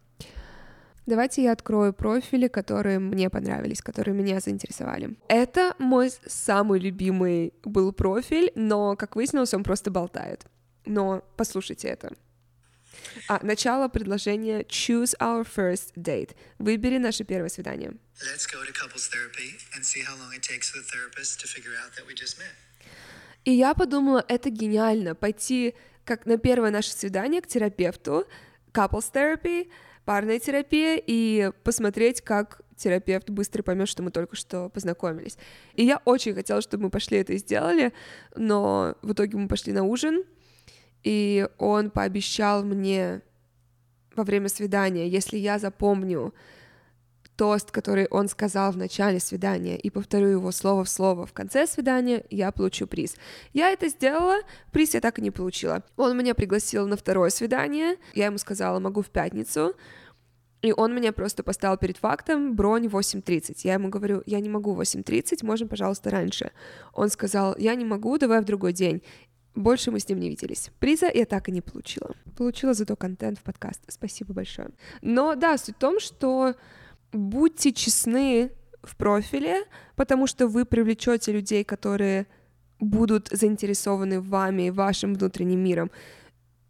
Давайте 1.06 1.44
я 1.44 1.52
открою 1.52 1.92
профили, 1.92 2.48
которые 2.48 2.98
мне 2.98 3.30
понравились, 3.30 3.80
которые 3.80 4.12
меня 4.14 4.40
заинтересовали. 4.40 5.16
Это 5.28 5.74
мой 5.78 6.10
самый 6.26 6.80
любимый 6.80 7.54
был 7.64 7.92
профиль, 7.92 8.50
но, 8.56 8.96
как 8.96 9.14
выяснилось, 9.14 9.54
он 9.54 9.62
просто 9.62 9.92
болтает. 9.92 10.46
Но 10.84 11.22
послушайте 11.36 11.88
это. 11.88 12.12
А, 13.28 13.40
начало 13.42 13.88
предложения 13.88 14.60
choose 14.62 15.14
our 15.18 15.44
first 15.44 15.92
date. 15.96 16.36
Выбери 16.58 16.98
наше 16.98 17.24
первое 17.24 17.48
свидание. 17.48 17.92
Let's 18.20 18.46
go 18.46 18.64
to 18.64 18.72
couples 18.72 19.08
therapy 19.08 19.58
and 19.74 19.84
see 19.84 20.02
how 20.02 20.16
long 20.16 20.32
it 20.34 20.42
takes 20.42 20.70
for 20.70 20.78
the 20.78 20.86
therapist 20.86 21.40
to 21.40 21.46
figure 21.46 21.72
out 21.82 21.92
that 21.96 22.06
we 22.06 22.14
just 22.14 22.38
met. 22.38 22.54
И 23.44 23.52
я 23.52 23.74
подумала, 23.74 24.24
это 24.26 24.50
гениально, 24.50 25.14
пойти 25.14 25.74
как 26.04 26.26
на 26.26 26.36
первое 26.36 26.70
наше 26.70 26.92
свидание 26.92 27.40
к 27.40 27.46
терапевту, 27.46 28.26
couples 28.72 29.12
therapy, 29.12 29.70
парная 30.04 30.38
терапия, 30.38 31.00
и 31.04 31.50
посмотреть, 31.62 32.22
как 32.22 32.60
терапевт 32.76 33.30
быстро 33.30 33.62
поймет, 33.62 33.88
что 33.88 34.02
мы 34.02 34.10
только 34.10 34.36
что 34.36 34.68
познакомились. 34.68 35.36
И 35.74 35.84
я 35.84 36.00
очень 36.04 36.34
хотела, 36.34 36.60
чтобы 36.60 36.84
мы 36.84 36.90
пошли 36.90 37.18
это 37.18 37.32
и 37.32 37.38
сделали, 37.38 37.92
но 38.34 38.96
в 39.02 39.12
итоге 39.12 39.36
мы 39.36 39.48
пошли 39.48 39.72
на 39.72 39.84
ужин, 39.84 40.24
и 41.06 41.48
он 41.58 41.90
пообещал 41.90 42.64
мне 42.64 43.22
во 44.16 44.24
время 44.24 44.48
свидания, 44.48 45.08
если 45.08 45.36
я 45.36 45.60
запомню 45.60 46.34
тост, 47.36 47.70
который 47.70 48.08
он 48.10 48.26
сказал 48.26 48.72
в 48.72 48.76
начале 48.76 49.20
свидания, 49.20 49.78
и 49.78 49.88
повторю 49.88 50.26
его 50.26 50.50
слово 50.50 50.82
в 50.82 50.88
слово 50.88 51.24
в 51.24 51.32
конце 51.32 51.68
свидания, 51.68 52.24
я 52.30 52.50
получу 52.50 52.88
приз. 52.88 53.14
Я 53.52 53.70
это 53.70 53.86
сделала, 53.88 54.38
приз 54.72 54.94
я 54.94 55.00
так 55.00 55.20
и 55.20 55.22
не 55.22 55.30
получила. 55.30 55.84
Он 55.96 56.18
меня 56.18 56.34
пригласил 56.34 56.88
на 56.88 56.96
второе 56.96 57.30
свидание, 57.30 57.98
я 58.14 58.26
ему 58.26 58.38
сказала, 58.38 58.80
могу 58.80 59.02
в 59.02 59.10
пятницу, 59.10 59.76
и 60.62 60.72
он 60.72 60.92
меня 60.92 61.12
просто 61.12 61.44
поставил 61.44 61.76
перед 61.76 61.98
фактом, 61.98 62.56
бронь 62.56 62.86
8.30. 62.86 63.60
Я 63.62 63.74
ему 63.74 63.90
говорю, 63.90 64.24
я 64.26 64.40
не 64.40 64.48
могу 64.48 64.74
8.30, 64.74 65.46
можем, 65.46 65.68
пожалуйста, 65.68 66.10
раньше. 66.10 66.50
Он 66.92 67.10
сказал, 67.10 67.54
я 67.58 67.76
не 67.76 67.84
могу, 67.84 68.18
давай 68.18 68.40
в 68.40 68.44
другой 68.44 68.72
день 68.72 69.02
больше 69.56 69.90
мы 69.90 69.98
с 69.98 70.08
ним 70.08 70.20
не 70.20 70.28
виделись. 70.28 70.70
Приза 70.78 71.10
я 71.12 71.24
так 71.24 71.48
и 71.48 71.52
не 71.52 71.60
получила. 71.60 72.14
Получила 72.36 72.74
зато 72.74 72.94
контент 72.94 73.38
в 73.38 73.42
подкаст. 73.42 73.80
Спасибо 73.88 74.34
большое. 74.34 74.68
Но 75.02 75.34
да, 75.34 75.58
суть 75.58 75.76
в 75.76 75.78
том, 75.78 75.98
что 75.98 76.54
будьте 77.12 77.72
честны 77.72 78.52
в 78.82 78.96
профиле, 78.96 79.64
потому 79.96 80.26
что 80.26 80.46
вы 80.46 80.64
привлечете 80.64 81.32
людей, 81.32 81.64
которые 81.64 82.26
будут 82.78 83.28
заинтересованы 83.32 84.20
вами, 84.20 84.70
вашим 84.70 85.14
внутренним 85.14 85.64
миром. 85.64 85.90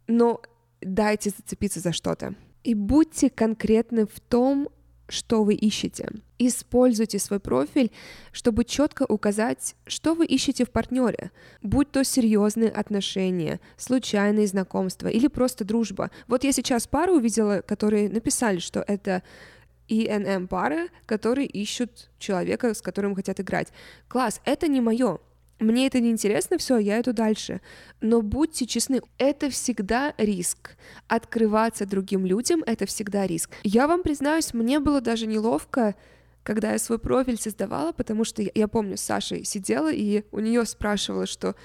Но 0.07 0.41
дайте 0.81 1.29
зацепиться 1.29 1.81
за 1.81 1.91
что-то. 1.91 2.35
И 2.63 2.73
будьте 2.73 3.29
конкретны 3.29 4.05
в 4.05 4.19
том, 4.19 4.69
что 5.07 5.43
вы 5.43 5.53
ищете. 5.53 6.09
Используйте 6.39 7.19
свой 7.19 7.39
профиль, 7.39 7.91
чтобы 8.31 8.63
четко 8.63 9.05
указать, 9.07 9.75
что 9.85 10.13
вы 10.13 10.25
ищете 10.25 10.65
в 10.65 10.69
партнере, 10.69 11.31
будь 11.61 11.91
то 11.91 12.03
серьезные 12.03 12.69
отношения, 12.69 13.59
случайные 13.77 14.47
знакомства 14.47 15.07
или 15.07 15.27
просто 15.27 15.65
дружба. 15.65 16.11
Вот 16.27 16.43
я 16.43 16.51
сейчас 16.51 16.87
пару 16.87 17.15
увидела, 17.15 17.61
которые 17.61 18.09
написали, 18.09 18.59
что 18.59 18.83
это 18.85 19.23
ИНМ 19.87 20.47
пары, 20.47 20.89
которые 21.05 21.47
ищут 21.47 22.09
человека, 22.19 22.73
с 22.73 22.81
которым 22.81 23.15
хотят 23.15 23.39
играть. 23.39 23.69
Класс, 24.07 24.41
это 24.45 24.67
не 24.67 24.81
мое 24.81 25.19
мне 25.59 25.87
это 25.87 25.99
не 25.99 26.11
интересно, 26.11 26.57
все, 26.57 26.77
я 26.77 27.01
иду 27.01 27.13
дальше. 27.13 27.61
Но 27.99 28.21
будьте 28.21 28.67
честны, 28.67 29.01
это 29.17 29.49
всегда 29.49 30.13
риск. 30.17 30.77
Открываться 31.07 31.85
другим 31.85 32.25
людям— 32.25 32.63
это 32.65 32.85
всегда 32.85 33.25
риск. 33.25 33.51
Я 33.63 33.87
вам 33.87 34.03
признаюсь, 34.03 34.53
мне 34.53 34.79
было 34.79 35.01
даже 35.01 35.25
неловко, 35.25 35.95
когда 36.43 36.71
я 36.71 36.79
свой 36.79 36.99
профиль 36.99 37.39
создавала, 37.39 37.91
потому 37.91 38.23
что 38.23 38.41
я, 38.41 38.51
я 38.53 38.67
помню, 38.67 38.97
с 38.97 39.01
Сашей 39.01 39.43
сидела, 39.43 39.91
и 39.91 40.23
у 40.31 40.39
нее 40.39 40.63
спрашивала, 40.65 41.25
что 41.25 41.55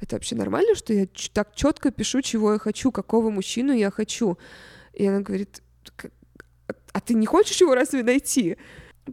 это 0.00 0.16
вообще 0.16 0.36
нормально, 0.36 0.74
что 0.74 0.92
я 0.92 1.06
так 1.32 1.54
четко 1.54 1.90
пишу, 1.90 2.22
чего 2.22 2.54
я 2.54 2.58
хочу, 2.58 2.90
какого 2.90 3.30
мужчину 3.30 3.72
я 3.72 3.90
хочу. 3.90 4.38
И 4.94 5.06
она 5.06 5.20
говорит, 5.20 5.62
а 6.92 7.00
ты 7.00 7.14
не 7.14 7.26
хочешь 7.26 7.60
его 7.60 7.74
разве 7.74 8.02
найти? 8.02 8.56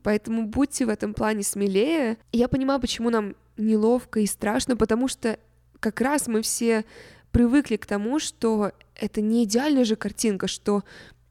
Поэтому 0.03 0.45
будьте 0.47 0.85
в 0.85 0.89
этом 0.89 1.13
плане 1.13 1.43
смелее. 1.43 2.17
Я 2.31 2.47
понимаю, 2.47 2.79
почему 2.79 3.09
нам 3.09 3.35
неловко 3.57 4.19
и 4.19 4.25
страшно, 4.25 4.77
потому 4.77 5.07
что 5.07 5.37
как 5.79 6.01
раз 6.01 6.27
мы 6.27 6.41
все 6.41 6.85
привыкли 7.31 7.77
к 7.77 7.85
тому, 7.85 8.19
что 8.19 8.71
это 8.95 9.21
не 9.21 9.43
идеальная 9.43 9.85
же 9.85 9.95
картинка, 9.95 10.47
что 10.47 10.83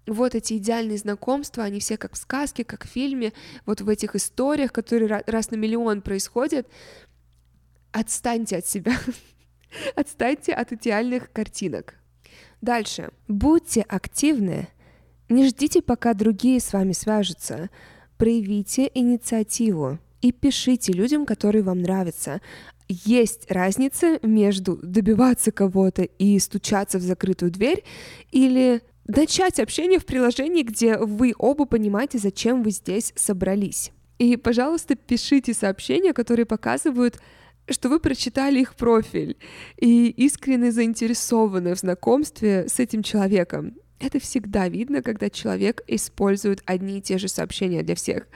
вот 0.06 0.34
эти 0.34 0.54
идеальные 0.54 0.98
знакомства, 0.98 1.64
они 1.64 1.80
все 1.80 1.96
как 1.96 2.14
в 2.14 2.16
сказке, 2.16 2.64
как 2.64 2.84
в 2.84 2.88
фильме, 2.88 3.32
вот 3.66 3.80
в 3.80 3.88
этих 3.88 4.16
историях, 4.16 4.72
которые 4.72 5.22
раз 5.26 5.50
на 5.50 5.56
миллион 5.56 6.02
происходят. 6.02 6.66
Отстаньте 7.92 8.58
от 8.58 8.66
себя, 8.66 8.92
отстаньте 9.94 10.52
от 10.52 10.72
идеальных 10.72 11.30
картинок. 11.32 11.94
Дальше. 12.60 13.10
Будьте 13.28 13.82
активны. 13.82 14.68
Не 15.28 15.46
ждите, 15.46 15.80
пока 15.80 16.12
другие 16.14 16.60
с 16.60 16.72
вами 16.72 16.92
свяжутся. 16.92 17.70
Проявите 18.20 18.90
инициативу 18.92 19.98
и 20.20 20.30
пишите 20.30 20.92
людям, 20.92 21.24
которые 21.24 21.62
вам 21.62 21.80
нравятся. 21.80 22.42
Есть 22.86 23.50
разница 23.50 24.18
между 24.20 24.76
добиваться 24.82 25.52
кого-то 25.52 26.02
и 26.02 26.38
стучаться 26.38 26.98
в 26.98 27.00
закрытую 27.00 27.50
дверь 27.50 27.82
или 28.30 28.82
начать 29.06 29.58
общение 29.58 29.98
в 29.98 30.04
приложении, 30.04 30.62
где 30.62 30.98
вы 30.98 31.32
оба 31.38 31.64
понимаете, 31.64 32.18
зачем 32.18 32.62
вы 32.62 32.72
здесь 32.72 33.14
собрались. 33.16 33.90
И, 34.18 34.36
пожалуйста, 34.36 34.96
пишите 34.96 35.54
сообщения, 35.54 36.12
которые 36.12 36.44
показывают, 36.44 37.18
что 37.70 37.88
вы 37.88 38.00
прочитали 38.00 38.60
их 38.60 38.74
профиль 38.74 39.38
и 39.78 40.08
искренне 40.08 40.72
заинтересованы 40.72 41.74
в 41.74 41.78
знакомстве 41.78 42.68
с 42.68 42.80
этим 42.80 43.02
человеком. 43.02 43.76
Это 44.00 44.18
всегда 44.18 44.68
видно, 44.68 45.02
когда 45.02 45.28
человек 45.28 45.82
использует 45.86 46.62
одни 46.64 46.98
и 46.98 47.02
те 47.02 47.18
же 47.18 47.28
сообщения 47.28 47.82
для 47.82 47.94
всех. 47.94 48.26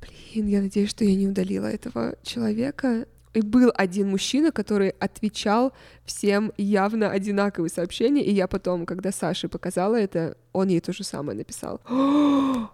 Блин, 0.00 0.46
я 0.46 0.62
надеюсь, 0.62 0.90
что 0.90 1.04
я 1.04 1.16
не 1.16 1.26
удалила 1.26 1.66
этого 1.66 2.14
человека. 2.22 3.06
И 3.34 3.42
был 3.42 3.72
один 3.74 4.08
мужчина, 4.08 4.52
который 4.52 4.90
отвечал 4.90 5.72
всем 6.04 6.52
явно 6.56 7.10
одинаковые 7.10 7.70
сообщения, 7.70 8.24
и 8.24 8.32
я 8.32 8.46
потом, 8.46 8.86
когда 8.86 9.12
Саше 9.12 9.48
показала 9.48 9.96
это, 9.96 10.36
он 10.52 10.68
ей 10.68 10.80
то 10.80 10.92
же 10.92 11.04
самое 11.04 11.36
написал. 11.36 11.80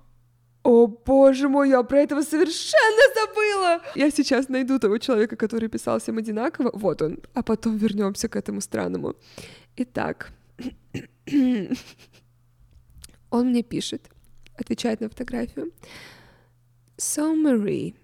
О 0.62 0.86
боже 0.86 1.48
мой, 1.48 1.70
я 1.70 1.82
про 1.82 1.98
этого 1.98 2.22
совершенно 2.22 3.14
забыла! 3.14 3.82
Я 3.94 4.10
сейчас 4.10 4.48
найду 4.48 4.78
того 4.78 4.98
человека, 4.98 5.36
который 5.36 5.68
писал 5.68 5.98
всем 5.98 6.18
одинаково. 6.18 6.70
Вот 6.72 7.02
он. 7.02 7.18
А 7.34 7.42
потом 7.42 7.76
вернемся 7.76 8.28
к 8.28 8.36
этому 8.36 8.62
странному. 8.62 9.16
Итак, 9.76 10.32
он 13.30 13.48
мне 13.48 13.62
пишет, 13.62 14.10
отвечает 14.56 15.00
на 15.00 15.08
фотографию. 15.08 15.72
So, 16.96 17.34
Marie, 17.34 17.94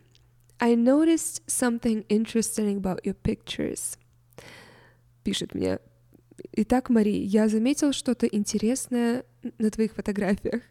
I 0.58 0.74
noticed 0.74 1.42
something 1.46 2.04
interesting 2.08 2.80
about 2.80 3.02
your 3.04 3.16
pictures. 3.22 3.96
Пишет 5.22 5.54
мне. 5.54 5.78
Итак, 6.52 6.90
Мари, 6.90 7.10
я 7.10 7.48
заметил 7.48 7.92
что-то 7.92 8.26
интересное 8.26 9.24
на 9.58 9.70
твоих 9.70 9.94
фотографиях. 9.94 10.62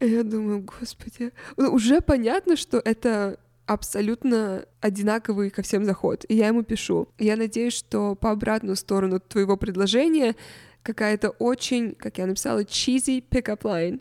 Я 0.00 0.22
думаю, 0.24 0.60
господи, 0.62 1.32
ну, 1.56 1.72
уже 1.72 2.00
понятно, 2.00 2.56
что 2.56 2.82
это 2.84 3.38
абсолютно 3.66 4.66
одинаковый 4.80 5.50
ко 5.50 5.62
всем 5.62 5.84
заход. 5.84 6.24
И 6.28 6.34
я 6.34 6.48
ему 6.48 6.62
пишу. 6.62 7.08
Я 7.18 7.36
надеюсь, 7.36 7.74
что 7.74 8.14
по 8.16 8.30
обратную 8.30 8.76
сторону 8.76 9.20
твоего 9.20 9.56
предложения 9.56 10.34
какая-то 10.82 11.30
очень, 11.30 11.94
как 11.94 12.18
я 12.18 12.26
написала, 12.26 12.64
cheesy 12.64 13.22
pick-up 13.22 13.62
line 13.62 14.00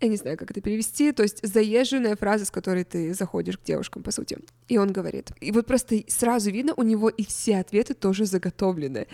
я 0.00 0.08
не 0.08 0.16
знаю, 0.16 0.36
как 0.36 0.50
это 0.50 0.60
перевести, 0.60 1.12
то 1.12 1.22
есть 1.22 1.40
заезженная 1.46 2.16
фраза, 2.16 2.44
с 2.44 2.50
которой 2.50 2.84
ты 2.84 3.14
заходишь 3.14 3.58
к 3.58 3.62
девушкам, 3.62 4.02
по 4.02 4.10
сути. 4.10 4.38
И 4.68 4.76
он 4.78 4.92
говорит. 4.92 5.32
И 5.40 5.50
вот 5.50 5.66
просто 5.66 6.02
сразу 6.08 6.50
видно, 6.50 6.74
у 6.76 6.82
него 6.82 7.08
и 7.08 7.24
все 7.24 7.58
ответы 7.58 7.94
тоже 7.94 8.26
заготовлены. 8.26 9.06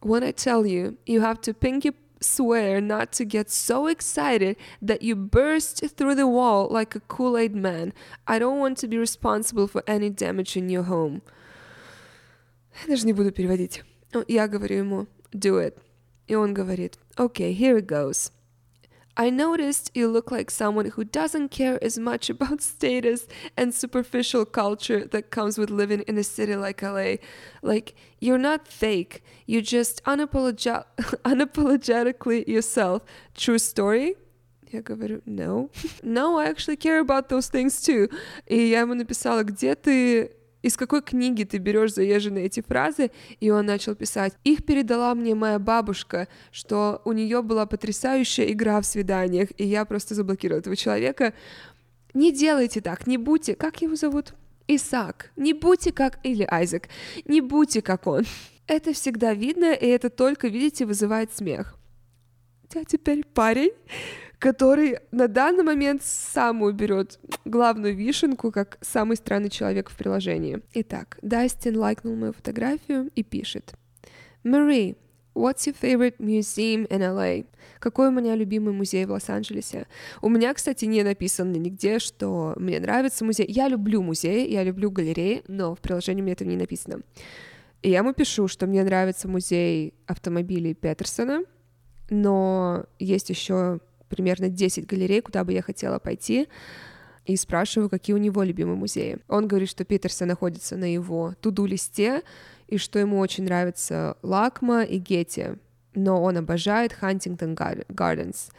When 0.00 0.24
I 0.24 0.32
tell 0.32 0.64
you, 0.64 0.98
you 1.06 1.20
have 1.20 1.40
to 1.42 1.54
pinky 1.54 1.94
swear 2.20 2.80
not 2.80 3.12
to 3.12 3.24
get 3.24 3.50
so 3.50 3.86
excited 3.86 4.56
that 4.80 5.02
you 5.02 5.16
burst 5.16 5.82
through 5.96 6.14
the 6.14 6.26
wall 6.26 6.68
like 6.70 6.94
a 6.94 7.00
Kool-Aid 7.00 7.54
man. 7.54 7.92
I 8.26 8.38
don't 8.38 8.58
want 8.58 8.78
to 8.78 8.88
be 8.88 8.98
responsible 8.98 9.66
for 9.66 9.82
any 9.86 10.10
damage 10.10 10.56
in 10.56 10.68
your 10.68 10.84
home. 10.84 11.22
Я 12.82 12.88
даже 12.88 13.06
не 13.06 13.12
буду 13.12 13.32
переводить. 13.32 13.82
Я 14.28 14.48
говорю 14.48 14.76
ему, 14.78 15.06
do 15.32 15.58
it. 15.58 15.76
И 16.31 16.35
он 16.35 16.53
говорит, 16.53 16.97
okay, 17.17 17.53
here 17.53 17.77
it 17.77 17.87
goes. 17.87 18.31
I 19.19 19.31
noticed 19.31 19.89
you 19.95 20.07
look 20.07 20.29
like 20.29 20.51
someone 20.51 20.91
who 20.91 21.03
doesn't 21.03 21.49
care 21.49 21.83
as 21.83 21.97
much 21.97 22.29
about 22.29 22.61
status 22.61 23.27
and 23.57 23.73
superficial 23.73 24.45
culture 24.45 25.05
that 25.05 25.31
comes 25.31 25.57
with 25.57 25.71
living 25.71 26.01
in 26.01 26.19
a 26.19 26.23
city 26.23 26.55
like 26.55 26.83
LA. 26.83 27.15
Like, 27.63 27.95
you're 28.19 28.37
not 28.37 28.67
fake, 28.67 29.23
you're 29.47 29.63
just 29.63 30.03
unapologi- 30.03 30.85
unapologetically 31.25 32.47
yourself. 32.47 33.01
True 33.33 33.57
story? 33.57 34.17
Я 34.71 34.83
говорю, 34.83 35.21
no. 35.25 35.71
no, 36.03 36.37
I 36.37 36.45
actually 36.45 36.75
care 36.75 36.99
about 36.99 37.29
those 37.29 37.47
things 37.47 37.81
too. 37.81 38.09
И 38.45 38.69
я 38.69 38.81
ему 38.81 38.93
написала, 38.93 39.43
где 39.43 39.73
ты 39.73 40.31
из 40.62 40.76
какой 40.76 41.02
книги 41.02 41.44
ты 41.44 41.58
берешь 41.58 41.94
заезженные 41.94 42.46
эти 42.46 42.62
фразы? 42.62 43.10
И 43.40 43.50
он 43.50 43.66
начал 43.66 43.94
писать. 43.94 44.34
Их 44.44 44.64
передала 44.64 45.14
мне 45.14 45.34
моя 45.34 45.58
бабушка, 45.58 46.28
что 46.50 47.02
у 47.04 47.12
нее 47.12 47.42
была 47.42 47.66
потрясающая 47.66 48.50
игра 48.50 48.80
в 48.80 48.86
свиданиях, 48.86 49.48
и 49.58 49.64
я 49.64 49.84
просто 49.84 50.14
заблокировала 50.14 50.60
этого 50.60 50.76
человека. 50.76 51.34
Не 52.14 52.32
делайте 52.32 52.80
так, 52.80 53.06
не 53.06 53.18
будьте... 53.18 53.54
Как 53.54 53.82
его 53.82 53.96
зовут? 53.96 54.34
Исаак. 54.68 55.30
Не 55.36 55.52
будьте 55.52 55.92
как... 55.92 56.18
Или 56.22 56.46
Айзек. 56.48 56.88
Не 57.24 57.40
будьте 57.40 57.82
как 57.82 58.06
он. 58.06 58.24
Это 58.66 58.92
всегда 58.92 59.34
видно, 59.34 59.72
и 59.72 59.86
это 59.86 60.08
только, 60.08 60.48
видите, 60.48 60.86
вызывает 60.86 61.32
смех. 61.34 61.76
А 62.74 62.84
теперь 62.84 63.24
парень 63.24 63.72
который 64.42 64.98
на 65.12 65.28
данный 65.28 65.62
момент 65.62 66.02
сам 66.02 66.62
уберет 66.62 67.20
главную 67.44 67.94
вишенку, 67.94 68.50
как 68.50 68.76
самый 68.80 69.16
странный 69.16 69.50
человек 69.50 69.88
в 69.88 69.96
приложении. 69.96 70.60
Итак, 70.74 71.16
Дастин 71.22 71.76
лайкнул 71.76 72.16
мою 72.16 72.32
фотографию 72.32 73.08
и 73.14 73.22
пишет. 73.22 73.74
Marie, 74.42 74.96
What's 75.34 75.66
your 75.66 75.76
favorite 75.80 76.16
museum 76.18 76.88
in 76.88 76.98
LA? 76.98 77.46
Какой 77.78 78.08
у 78.08 78.10
меня 78.10 78.34
любимый 78.34 78.74
музей 78.74 79.06
в 79.06 79.12
Лос-Анджелесе? 79.12 79.86
У 80.20 80.28
меня, 80.28 80.52
кстати, 80.52 80.86
не 80.86 81.04
написано 81.04 81.52
нигде, 81.52 82.00
что 82.00 82.54
мне 82.56 82.80
нравится 82.80 83.24
музей. 83.24 83.46
Я 83.48 83.68
люблю 83.68 84.02
музеи, 84.02 84.50
я 84.50 84.64
люблю 84.64 84.90
галереи, 84.90 85.44
но 85.46 85.76
в 85.76 85.78
приложении 85.78 86.20
мне 86.20 86.32
это 86.32 86.44
не 86.44 86.56
написано. 86.56 87.02
И 87.82 87.90
я 87.90 87.98
ему 87.98 88.12
пишу, 88.12 88.48
что 88.48 88.66
мне 88.66 88.82
нравится 88.82 89.28
музей 89.28 89.94
автомобилей 90.06 90.74
Петерсона, 90.74 91.44
но 92.10 92.84
есть 92.98 93.30
еще 93.30 93.80
примерно 94.12 94.48
10 94.48 94.86
галерей, 94.86 95.20
куда 95.20 95.44
бы 95.44 95.52
я 95.52 95.62
хотела 95.62 95.98
пойти. 95.98 96.48
и 97.24 97.36
спрашиваю, 97.36 97.88
какие 97.88 98.14
у 98.14 98.18
него 98.18 98.42
любимые 98.42 98.74
музеи. 98.76 99.18
Он 99.28 99.46
говорит, 99.46 99.70
что 99.70 99.84
Питерсон 99.84 100.26
находится 100.26 100.76
на 100.76 100.92
его 100.92 101.34
туду-листе, 101.40 102.22
и 102.66 102.78
что 102.78 102.98
ему 102.98 103.18
очень 103.18 103.44
нравится 103.44 104.16
Лакма 104.22 104.82
и 104.82 104.98
Гетти, 104.98 105.50
но 105.94 106.20
он 106.20 106.38
обожает 106.38 106.92
Хантингтон 106.92 107.54
Гарденс. 107.54 108.50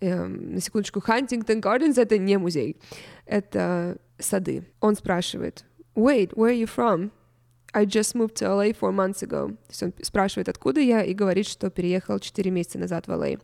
Эм, 0.00 0.54
на 0.54 0.60
секундочку, 0.60 1.00
Хантингтон 1.00 1.60
Гарденс— 1.60 1.98
это 1.98 2.18
не 2.18 2.38
музей, 2.38 2.76
это 3.26 3.98
сады. 4.18 4.64
Он 4.80 4.94
спрашивает, 4.94 5.64
wait, 5.94 6.32
where 6.34 6.50
are 6.50 6.58
you 6.58 6.70
from? 6.74 7.10
I 7.74 7.84
just 7.84 8.14
moved 8.14 8.36
to 8.36 8.46
LA 8.46 8.72
four 8.72 8.92
months 8.92 9.22
ago. 9.22 9.48
То 9.48 9.70
есть 9.70 9.82
он 9.82 9.92
спрашивает, 10.02 10.48
откуда 10.48 10.80
я, 10.80 11.02
и 11.02 11.12
говорит, 11.12 11.46
что 11.46 11.68
переехал 11.68 12.18
4 12.18 12.50
месяца 12.50 12.78
назад 12.78 13.06
в 13.08 13.10
LA. 13.10 13.40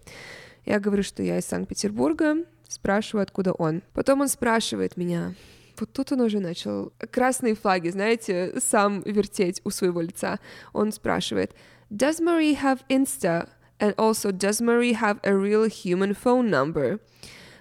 Я 0.64 0.80
говорю, 0.80 1.02
что 1.02 1.22
я 1.22 1.38
из 1.38 1.44
Санкт-Петербурга, 1.44 2.44
спрашиваю, 2.68 3.22
откуда 3.22 3.52
он. 3.52 3.82
Потом 3.92 4.20
он 4.20 4.28
спрашивает 4.28 4.96
меня, 4.96 5.34
вот 5.78 5.92
тут 5.92 6.12
он 6.12 6.20
уже 6.20 6.40
начал 6.40 6.92
красные 7.10 7.54
флаги, 7.54 7.88
знаете, 7.88 8.54
сам 8.60 9.02
вертеть 9.02 9.60
у 9.64 9.70
своего 9.70 10.00
лица. 10.00 10.38
Он 10.72 10.92
спрашивает, 10.92 11.52
Does 11.90 12.20
Marie 12.20 12.56
have 12.62 12.80
Insta? 12.88 13.48
And 13.80 13.94
also, 13.96 14.30
does 14.30 14.60
Marie 14.60 14.94
have 14.94 15.18
a 15.24 15.32
real 15.32 15.66
human 15.66 16.14
phone 16.14 16.48
number? 16.48 17.00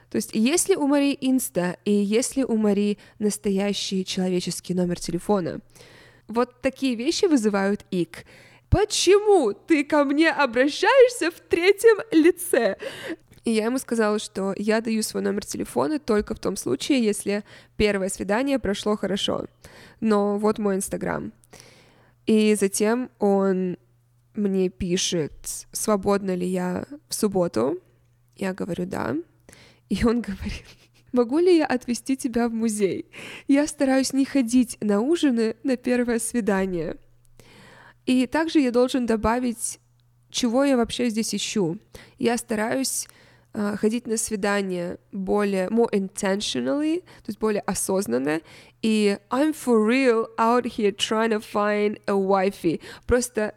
То 0.09 0.17
есть, 0.17 0.29
если 0.33 0.75
у 0.75 0.85
Мари 0.85 1.17
Инста 1.19 1.77
и 1.85 1.91
если 1.91 2.43
у 2.43 2.55
Мари 2.55 2.99
настоящий 3.17 4.05
человеческий 4.05 4.75
номер 4.75 4.99
телефона, 4.99 5.59
вот 6.27 6.61
такие 6.61 6.93
вещи 6.93 7.25
вызывают 7.25 7.83
ик. 7.89 8.25
Почему 8.73 9.53
ты 9.53 9.83
ко 9.83 10.03
мне 10.03 10.31
обращаешься 10.31 11.29
в 11.29 11.39
третьем 11.47 11.99
лице? 12.11 12.77
И 13.43 13.51
я 13.51 13.65
ему 13.65 13.77
сказала, 13.77 14.17
что 14.17 14.55
я 14.57 14.81
даю 14.81 15.03
свой 15.03 15.21
номер 15.21 15.45
телефона 15.45 15.99
только 15.99 16.33
в 16.33 16.39
том 16.39 16.55
случае, 16.55 17.03
если 17.03 17.43
первое 17.77 18.09
свидание 18.09 18.57
прошло 18.57 18.97
хорошо. 18.97 19.45
Но 19.99 20.39
вот 20.39 20.57
мой 20.57 20.77
инстаграм. 20.77 21.31
И 22.25 22.55
затем 22.55 23.11
он 23.19 23.77
мне 24.33 24.69
пишет, 24.69 25.67
свободна 25.71 26.33
ли 26.33 26.47
я 26.47 26.85
в 27.09 27.13
субботу. 27.13 27.79
Я 28.35 28.55
говорю, 28.55 28.87
да. 28.87 29.15
И 29.89 30.03
он 30.03 30.21
говорит, 30.21 30.65
могу 31.11 31.37
ли 31.37 31.57
я 31.57 31.67
отвезти 31.67 32.17
тебя 32.17 32.49
в 32.49 32.53
музей? 32.53 33.05
Я 33.47 33.67
стараюсь 33.67 34.13
не 34.13 34.25
ходить 34.25 34.79
на 34.81 34.99
ужины 34.99 35.57
на 35.61 35.77
первое 35.77 36.17
свидание. 36.17 36.97
И 38.05 38.27
также 38.27 38.59
я 38.59 38.71
должен 38.71 39.05
добавить, 39.05 39.79
чего 40.29 40.63
я 40.63 40.77
вообще 40.77 41.09
здесь 41.09 41.33
ищу. 41.33 41.77
Я 42.17 42.37
стараюсь 42.37 43.07
uh, 43.53 43.77
ходить 43.77 44.07
на 44.07 44.17
свидание 44.17 44.97
более, 45.11 45.67
more 45.67 45.89
intentionally, 45.91 47.01
то 47.01 47.27
есть 47.27 47.39
более 47.39 47.61
осознанно, 47.61 48.41
и 48.81 49.17
I'm 49.29 49.53
for 49.53 49.85
real 49.85 50.27
out 50.37 50.65
here 50.65 50.91
trying 50.91 51.29
to 51.31 51.39
find 51.39 51.99
a 52.07 52.13
wifey. 52.13 52.81
Просто 53.05 53.53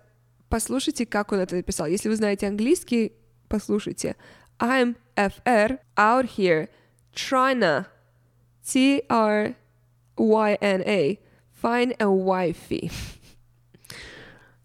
послушайте, 0.49 1.07
как 1.07 1.33
он 1.33 1.41
это 1.41 1.57
написал. 1.57 1.87
Если 1.87 2.09
вы 2.09 2.17
знаете 2.17 2.47
английский, 2.47 3.13
послушайте. 3.49 4.17
I'm 4.59 4.97
FR 5.17 5.79
out 5.97 6.37
here 6.37 6.69
trying 7.15 7.61
to 7.61 7.87
T-R-Y-N-A 8.65 9.57
find 11.53 11.95
a 11.99 12.11
wifey. 12.11 12.91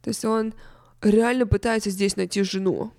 То 0.01 0.09
есть 0.09 0.25
он 0.25 0.53
реально 1.01 1.45
пытается 1.45 1.89
здесь 1.89 2.15
найти 2.15 2.43
жену. 2.43 2.91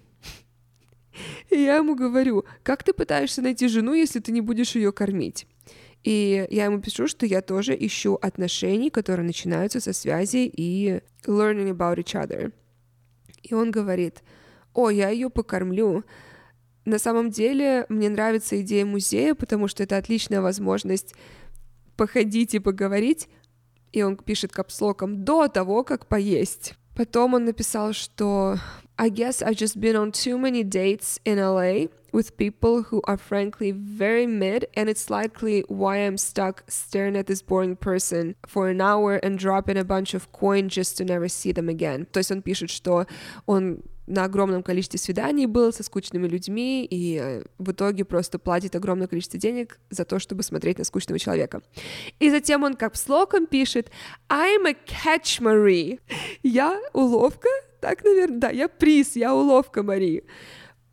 И 1.50 1.56
я 1.56 1.76
ему 1.76 1.94
говорю, 1.94 2.44
как 2.62 2.82
ты 2.82 2.92
пытаешься 2.92 3.42
найти 3.42 3.68
жену, 3.68 3.92
если 3.92 4.20
ты 4.20 4.32
не 4.32 4.40
будешь 4.40 4.74
ее 4.74 4.92
кормить? 4.92 5.46
И 6.02 6.46
я 6.50 6.64
ему 6.64 6.80
пишу, 6.80 7.06
что 7.06 7.26
я 7.26 7.42
тоже 7.42 7.76
ищу 7.78 8.18
отношений, 8.20 8.90
которые 8.90 9.26
начинаются 9.26 9.80
со 9.80 9.92
связи 9.92 10.50
и 10.52 11.00
learning 11.26 11.70
about 11.70 11.98
each 11.98 12.14
other. 12.14 12.52
И 13.42 13.54
он 13.54 13.70
говорит, 13.70 14.22
о, 14.74 14.90
я 14.90 15.10
ее 15.10 15.30
покормлю. 15.30 16.04
На 16.84 16.98
самом 16.98 17.30
деле 17.30 17.86
мне 17.88 18.08
нравится 18.08 18.60
идея 18.62 18.84
музея, 18.84 19.34
потому 19.34 19.68
что 19.68 19.84
это 19.84 19.96
отличная 19.96 20.40
возможность 20.40 21.14
походить 21.96 22.54
и 22.54 22.58
поговорить. 22.58 23.28
И 23.92 24.02
он 24.02 24.16
пишет 24.16 24.52
капслоком 24.52 25.24
до 25.24 25.46
того, 25.48 25.84
как 25.84 26.08
поесть. 26.08 26.74
Потом 26.95 27.35
он 27.35 27.45
написал, 27.45 27.93
что 27.93 28.57
I 28.97 29.09
guess 29.09 29.43
I've 29.43 29.55
just 29.55 29.79
been 29.79 29.95
on 29.95 30.11
too 30.11 30.39
many 30.39 30.63
dates 30.63 31.19
in 31.23 31.37
LA 31.37 31.89
with 32.11 32.35
people 32.37 32.83
who 32.89 33.01
are 33.05 33.17
frankly 33.17 33.71
very 33.71 34.25
mid, 34.25 34.65
and 34.75 34.89
it's 34.89 35.11
likely 35.11 35.63
why 35.67 35.97
I'm 35.97 36.17
stuck 36.17 36.63
staring 36.67 37.15
at 37.15 37.27
this 37.27 37.43
boring 37.43 37.75
person 37.75 38.35
for 38.47 38.69
an 38.69 38.81
hour 38.81 39.17
and 39.17 39.37
dropping 39.37 39.77
a 39.77 39.83
bunch 39.83 40.15
of 40.15 40.31
coin 40.31 40.69
just 40.69 40.97
to 40.97 41.05
never 41.05 41.27
see 41.27 41.51
them 41.51 41.69
again. 41.69 42.07
То 42.11 42.19
есть 42.19 42.31
он 42.31 42.41
пишет, 42.41 42.71
что 42.71 43.05
он 43.45 43.83
на 44.06 44.24
огромном 44.24 44.62
количестве 44.62 44.98
свиданий 44.98 45.46
был 45.46 45.72
со 45.72 45.82
скучными 45.82 46.26
людьми 46.26 46.84
и 46.84 47.18
э, 47.20 47.42
в 47.58 47.70
итоге 47.70 48.04
просто 48.04 48.38
платит 48.38 48.74
огромное 48.74 49.06
количество 49.06 49.38
денег 49.38 49.78
за 49.90 50.04
то, 50.04 50.18
чтобы 50.18 50.42
смотреть 50.42 50.78
на 50.78 50.84
скучного 50.84 51.18
человека. 51.18 51.62
И 52.18 52.30
затем 52.30 52.64
он 52.64 52.74
как 52.74 52.96
слогом 52.96 53.46
пишет 53.46 53.90
«I'm 54.28 54.66
a 54.68 54.72
catch 54.72 55.40
Marie». 55.40 56.00
Я 56.42 56.80
уловка? 56.92 57.48
Так, 57.80 58.04
наверное, 58.04 58.38
да, 58.38 58.50
я 58.50 58.68
приз, 58.68 59.16
я 59.16 59.34
уловка 59.34 59.82
Мари. 59.82 60.24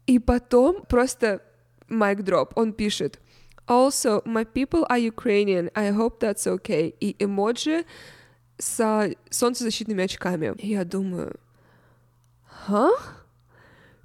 И 0.07 0.17
потом 0.19 0.83
просто 0.87 1.41
mic 1.87 2.23
drop, 2.23 2.51
он 2.55 2.73
пишет 2.73 3.19
Also, 3.67 4.23
my 4.25 4.43
people 4.43 4.83
are 4.89 4.97
Ukrainian, 4.97 5.69
I 5.75 5.91
hope 5.91 6.19
that's 6.19 6.47
okay. 6.47 6.95
И 6.99 7.15
эмоджи 7.19 7.85
с 8.57 9.13
солнцезащитными 9.29 10.03
очками. 10.03 10.55
Я 10.57 10.83
думаю, 10.83 11.39
ха? 12.69 12.91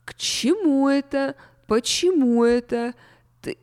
К 0.05 0.15
чему 0.15 0.89
это? 0.89 1.35
Почему 1.67 2.45
это? 2.45 2.95
Ты... 3.41 3.59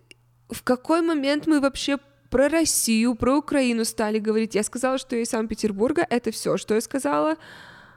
В 0.49 0.63
какой 0.63 1.01
момент 1.01 1.47
мы 1.47 1.59
вообще 1.59 1.97
про 2.29 2.49
Россию, 2.49 3.15
про 3.15 3.37
Украину 3.37 3.85
стали 3.85 4.19
говорить? 4.19 4.55
Я 4.55 4.63
сказала, 4.63 4.97
что 4.97 5.15
я 5.15 5.23
из 5.23 5.29
Санкт-Петербурга, 5.29 6.05
это 6.09 6.31
все, 6.31 6.57
что 6.57 6.75
я 6.75 6.81
сказала. 6.81 7.35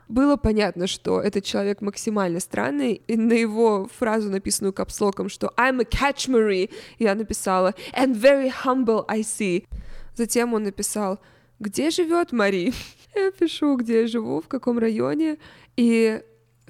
Было 0.08 0.36
понятно, 0.36 0.86
что 0.86 1.20
этот 1.20 1.44
человек 1.44 1.80
максимально 1.80 2.40
странный, 2.40 3.02
и 3.06 3.16
на 3.16 3.32
его 3.32 3.88
фразу, 3.98 4.30
написанную 4.30 4.74
капслоком, 4.74 5.30
что 5.30 5.52
«I'm 5.56 5.80
a 5.80 5.84
catch 5.84 6.28
Marie», 6.28 6.70
я 6.98 7.14
написала 7.14 7.74
«and 7.96 8.14
very 8.14 8.52
humble 8.64 9.04
I 9.08 9.20
see». 9.20 9.66
Затем 10.14 10.52
он 10.52 10.64
написал 10.64 11.20
«Где 11.58 11.90
живет 11.90 12.32
Мари?» 12.32 12.74
Я 13.14 13.30
пишу, 13.30 13.76
где 13.76 14.02
я 14.02 14.06
живу, 14.08 14.40
в 14.40 14.48
каком 14.48 14.78
районе, 14.78 15.38
и 15.76 16.20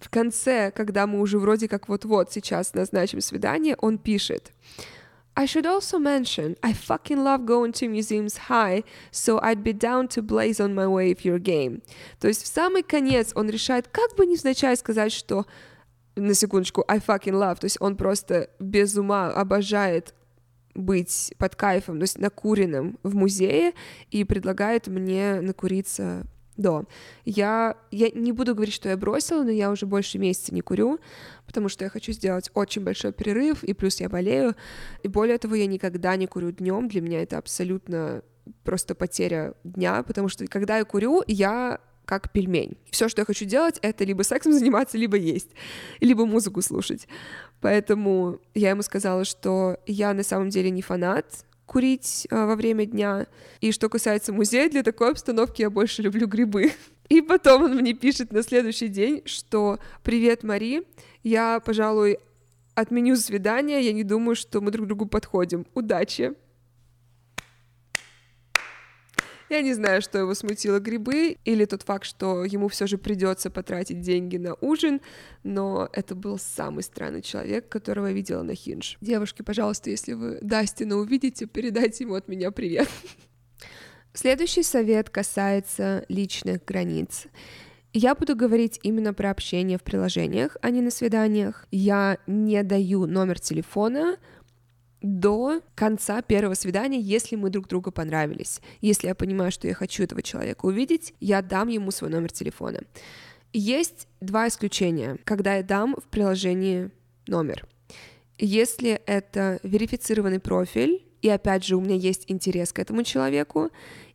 в 0.04 0.10
конце, 0.10 0.70
когда 0.70 1.06
мы 1.06 1.20
уже 1.20 1.38
вроде 1.38 1.66
как 1.66 1.88
вот-вот 1.88 2.30
сейчас 2.30 2.74
назначим 2.74 3.20
свидание, 3.20 3.74
он 3.80 3.96
пишет 3.98 4.52
I 5.36 5.46
should 5.46 5.66
also 5.66 5.98
mention, 5.98 6.56
I 6.62 6.72
fucking 6.72 7.24
love 7.24 7.44
going 7.44 7.72
to 7.72 7.88
museums 7.88 8.48
high, 8.48 8.84
so 9.10 9.40
I'd 9.42 9.64
be 9.64 9.72
down 9.72 10.06
to 10.08 10.22
blaze 10.22 10.60
on 10.60 10.74
my 10.74 10.86
way 10.86 11.10
if 11.10 11.24
you're 11.24 11.40
game. 11.40 11.82
То 12.20 12.28
есть 12.28 12.44
в 12.44 12.46
самый 12.46 12.84
конец 12.84 13.32
он 13.34 13.48
решает 13.50 13.88
как 13.88 14.14
бы 14.14 14.26
невзначай 14.26 14.76
сказать, 14.76 15.12
что 15.12 15.46
на 16.14 16.34
секундочку, 16.34 16.84
I 16.86 16.98
fucking 16.98 17.32
love, 17.32 17.58
то 17.58 17.64
есть 17.64 17.78
он 17.80 17.96
просто 17.96 18.50
без 18.60 18.96
ума 18.96 19.30
обожает 19.30 20.14
быть 20.74 21.34
под 21.38 21.56
кайфом, 21.56 21.98
то 21.98 22.02
есть 22.02 22.18
накуренным 22.18 22.98
в 23.02 23.16
музее 23.16 23.72
и 24.10 24.22
предлагает 24.22 24.86
мне 24.86 25.40
накуриться 25.40 26.26
до. 26.56 26.84
Я, 27.24 27.76
я 27.90 28.10
не 28.10 28.32
буду 28.32 28.54
говорить, 28.54 28.74
что 28.74 28.88
я 28.88 28.96
бросила, 28.96 29.42
но 29.42 29.50
я 29.50 29.70
уже 29.70 29.86
больше 29.86 30.18
месяца 30.18 30.54
не 30.54 30.60
курю, 30.60 30.98
потому 31.46 31.68
что 31.68 31.84
я 31.84 31.90
хочу 31.90 32.12
сделать 32.12 32.50
очень 32.54 32.82
большой 32.82 33.12
перерыв, 33.12 33.64
и 33.64 33.72
плюс 33.72 34.00
я 34.00 34.08
болею. 34.08 34.54
И 35.02 35.08
более 35.08 35.38
того, 35.38 35.54
я 35.54 35.66
никогда 35.66 36.16
не 36.16 36.26
курю 36.26 36.52
днем. 36.52 36.88
Для 36.88 37.00
меня 37.00 37.22
это 37.22 37.38
абсолютно 37.38 38.22
просто 38.62 38.94
потеря 38.94 39.54
дня, 39.64 40.02
потому 40.02 40.28
что 40.28 40.46
когда 40.46 40.78
я 40.78 40.84
курю, 40.84 41.22
я 41.26 41.80
как 42.04 42.32
пельмень. 42.32 42.76
Все, 42.90 43.08
что 43.08 43.22
я 43.22 43.24
хочу 43.24 43.44
делать, 43.46 43.78
это 43.82 44.04
либо 44.04 44.22
сексом 44.22 44.52
заниматься, 44.52 44.98
либо 44.98 45.16
есть, 45.16 45.50
либо 46.00 46.26
музыку 46.26 46.60
слушать. 46.60 47.08
Поэтому 47.60 48.40
я 48.54 48.70
ему 48.70 48.82
сказала, 48.82 49.24
что 49.24 49.78
я 49.86 50.12
на 50.12 50.22
самом 50.22 50.50
деле 50.50 50.70
не 50.70 50.82
фанат 50.82 51.46
курить 51.66 52.26
а, 52.30 52.46
во 52.46 52.56
время 52.56 52.86
дня. 52.86 53.26
И 53.60 53.72
что 53.72 53.88
касается 53.88 54.32
музея, 54.32 54.68
для 54.68 54.82
такой 54.82 55.10
обстановки 55.10 55.62
я 55.62 55.70
больше 55.70 56.02
люблю 56.02 56.26
грибы. 56.26 56.72
И 57.08 57.20
потом 57.20 57.64
он 57.64 57.76
мне 57.76 57.92
пишет 57.92 58.32
на 58.32 58.42
следующий 58.42 58.88
день, 58.88 59.22
что 59.26 59.78
«Привет, 60.02 60.42
Мари, 60.42 60.84
я, 61.22 61.60
пожалуй, 61.60 62.18
отменю 62.74 63.16
свидание, 63.16 63.82
я 63.82 63.92
не 63.92 64.04
думаю, 64.04 64.34
что 64.36 64.60
мы 64.60 64.70
друг 64.70 64.86
другу 64.86 65.06
подходим. 65.06 65.66
Удачи!» 65.74 66.34
Я 69.54 69.62
не 69.62 69.72
знаю, 69.72 70.02
что 70.02 70.18
его 70.18 70.34
смутило 70.34 70.80
грибы 70.80 71.36
или 71.44 71.64
тот 71.64 71.82
факт, 71.82 72.06
что 72.06 72.44
ему 72.44 72.66
все 72.66 72.88
же 72.88 72.98
придется 72.98 73.50
потратить 73.50 74.00
деньги 74.00 74.36
на 74.36 74.54
ужин, 74.60 75.00
но 75.44 75.88
это 75.92 76.16
был 76.16 76.38
самый 76.38 76.82
странный 76.82 77.22
человек, 77.22 77.68
которого 77.68 78.08
я 78.08 78.12
видела 78.12 78.42
на 78.42 78.56
Хинж. 78.56 78.98
Девушки, 79.00 79.42
пожалуйста, 79.42 79.90
если 79.90 80.14
вы 80.14 80.40
Дастина 80.42 80.96
увидите, 80.96 81.46
передайте 81.46 82.02
ему 82.02 82.16
от 82.16 82.26
меня 82.26 82.50
привет. 82.50 82.88
Следующий 84.12 84.64
совет 84.64 85.08
касается 85.08 86.04
личных 86.08 86.64
границ. 86.64 87.28
Я 87.92 88.16
буду 88.16 88.34
говорить 88.34 88.80
именно 88.82 89.14
про 89.14 89.30
общение 89.30 89.78
в 89.78 89.84
приложениях, 89.84 90.56
а 90.62 90.70
не 90.70 90.80
на 90.80 90.90
свиданиях. 90.90 91.68
Я 91.70 92.18
не 92.26 92.60
даю 92.64 93.06
номер 93.06 93.38
телефона 93.38 94.16
до 95.04 95.60
конца 95.74 96.22
первого 96.22 96.54
свидания, 96.54 96.98
если 96.98 97.36
мы 97.36 97.50
друг 97.50 97.68
другу 97.68 97.92
понравились. 97.92 98.62
Если 98.80 99.06
я 99.06 99.14
понимаю, 99.14 99.52
что 99.52 99.68
я 99.68 99.74
хочу 99.74 100.02
этого 100.02 100.22
человека 100.22 100.64
увидеть, 100.64 101.12
я 101.20 101.42
дам 101.42 101.68
ему 101.68 101.90
свой 101.90 102.10
номер 102.10 102.32
телефона. 102.32 102.80
Есть 103.52 104.08
два 104.22 104.48
исключения, 104.48 105.18
когда 105.24 105.56
я 105.56 105.62
дам 105.62 105.94
в 105.94 106.08
приложении 106.08 106.90
номер. 107.26 107.66
Если 108.38 108.92
это 109.04 109.60
верифицированный 109.62 110.40
профиль, 110.40 111.04
и 111.20 111.28
опять 111.28 111.64
же 111.64 111.76
у 111.76 111.82
меня 111.82 111.96
есть 111.96 112.24
интерес 112.28 112.72
к 112.72 112.78
этому 112.78 113.02
человеку, 113.02 113.70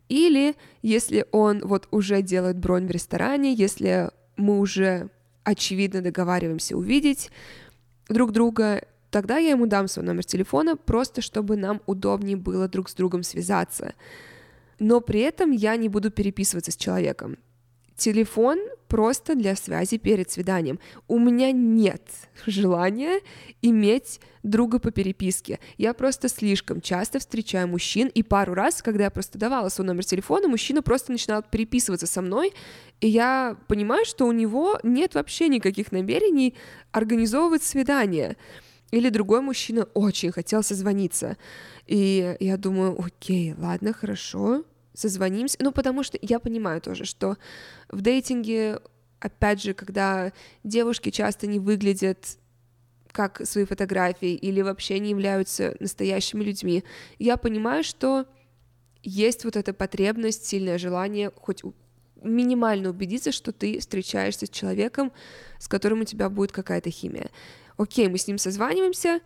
или 0.08 0.56
если 0.82 1.24
он 1.30 1.60
вот 1.60 1.86
уже 1.92 2.20
делает 2.20 2.58
бронь 2.58 2.88
в 2.88 2.90
ресторане, 2.90 3.54
если 3.54 4.10
мы 4.36 4.58
уже 4.58 5.08
очевидно 5.44 6.02
договариваемся 6.02 6.76
увидеть 6.76 7.30
друг 8.08 8.32
друга, 8.32 8.82
тогда 9.10 9.38
я 9.38 9.50
ему 9.50 9.66
дам 9.66 9.88
свой 9.88 10.04
номер 10.04 10.24
телефона, 10.24 10.76
просто 10.76 11.20
чтобы 11.22 11.56
нам 11.56 11.80
удобнее 11.86 12.36
было 12.36 12.68
друг 12.68 12.88
с 12.88 12.94
другом 12.94 13.22
связаться. 13.22 13.94
Но 14.78 15.00
при 15.00 15.20
этом 15.20 15.50
я 15.50 15.76
не 15.76 15.88
буду 15.88 16.10
переписываться 16.10 16.72
с 16.72 16.76
человеком. 16.76 17.36
Телефон 17.96 18.58
просто 18.88 19.34
для 19.34 19.54
связи 19.56 19.98
перед 19.98 20.30
свиданием. 20.30 20.80
У 21.06 21.18
меня 21.18 21.52
нет 21.52 22.02
желания 22.46 23.20
иметь 23.60 24.20
друга 24.42 24.78
по 24.78 24.90
переписке. 24.90 25.60
Я 25.76 25.92
просто 25.92 26.28
слишком 26.28 26.80
часто 26.80 27.18
встречаю 27.18 27.68
мужчин, 27.68 28.08
и 28.08 28.22
пару 28.22 28.54
раз, 28.54 28.80
когда 28.80 29.04
я 29.04 29.10
просто 29.10 29.38
давала 29.38 29.68
свой 29.68 29.86
номер 29.86 30.04
телефона, 30.04 30.48
мужчина 30.48 30.82
просто 30.82 31.12
начинал 31.12 31.42
переписываться 31.42 32.06
со 32.06 32.22
мной, 32.22 32.54
и 33.00 33.06
я 33.06 33.56
понимаю, 33.68 34.06
что 34.06 34.26
у 34.26 34.32
него 34.32 34.80
нет 34.82 35.14
вообще 35.14 35.48
никаких 35.48 35.92
намерений 35.92 36.54
организовывать 36.92 37.62
свидание 37.62 38.36
или 38.90 39.08
другой 39.08 39.40
мужчина 39.40 39.84
очень 39.94 40.32
хотел 40.32 40.62
созвониться. 40.62 41.36
И 41.86 42.36
я 42.40 42.56
думаю, 42.56 43.00
окей, 43.00 43.54
ладно, 43.56 43.92
хорошо, 43.92 44.64
созвонимся. 44.94 45.58
Ну, 45.60 45.72
потому 45.72 46.02
что 46.02 46.18
я 46.20 46.38
понимаю 46.38 46.80
тоже, 46.80 47.04
что 47.04 47.36
в 47.88 48.00
дейтинге, 48.00 48.80
опять 49.20 49.62
же, 49.62 49.74
когда 49.74 50.32
девушки 50.64 51.10
часто 51.10 51.46
не 51.46 51.58
выглядят 51.58 52.38
как 53.12 53.44
свои 53.44 53.64
фотографии 53.64 54.34
или 54.34 54.60
вообще 54.60 54.98
не 54.98 55.10
являются 55.10 55.76
настоящими 55.80 56.44
людьми, 56.44 56.84
я 57.18 57.36
понимаю, 57.36 57.82
что 57.82 58.26
есть 59.02 59.44
вот 59.44 59.56
эта 59.56 59.72
потребность, 59.72 60.46
сильное 60.46 60.78
желание 60.78 61.32
хоть 61.34 61.62
минимально 62.22 62.90
убедиться, 62.90 63.32
что 63.32 63.52
ты 63.52 63.78
встречаешься 63.78 64.46
с 64.46 64.50
человеком, 64.50 65.10
с 65.58 65.68
которым 65.68 66.02
у 66.02 66.04
тебя 66.04 66.28
будет 66.28 66.52
какая-то 66.52 66.90
химия 66.90 67.30
окей, 67.80 68.08
мы 68.08 68.18
с 68.18 68.26
ним 68.26 68.38
созваниваемся, 68.38 69.20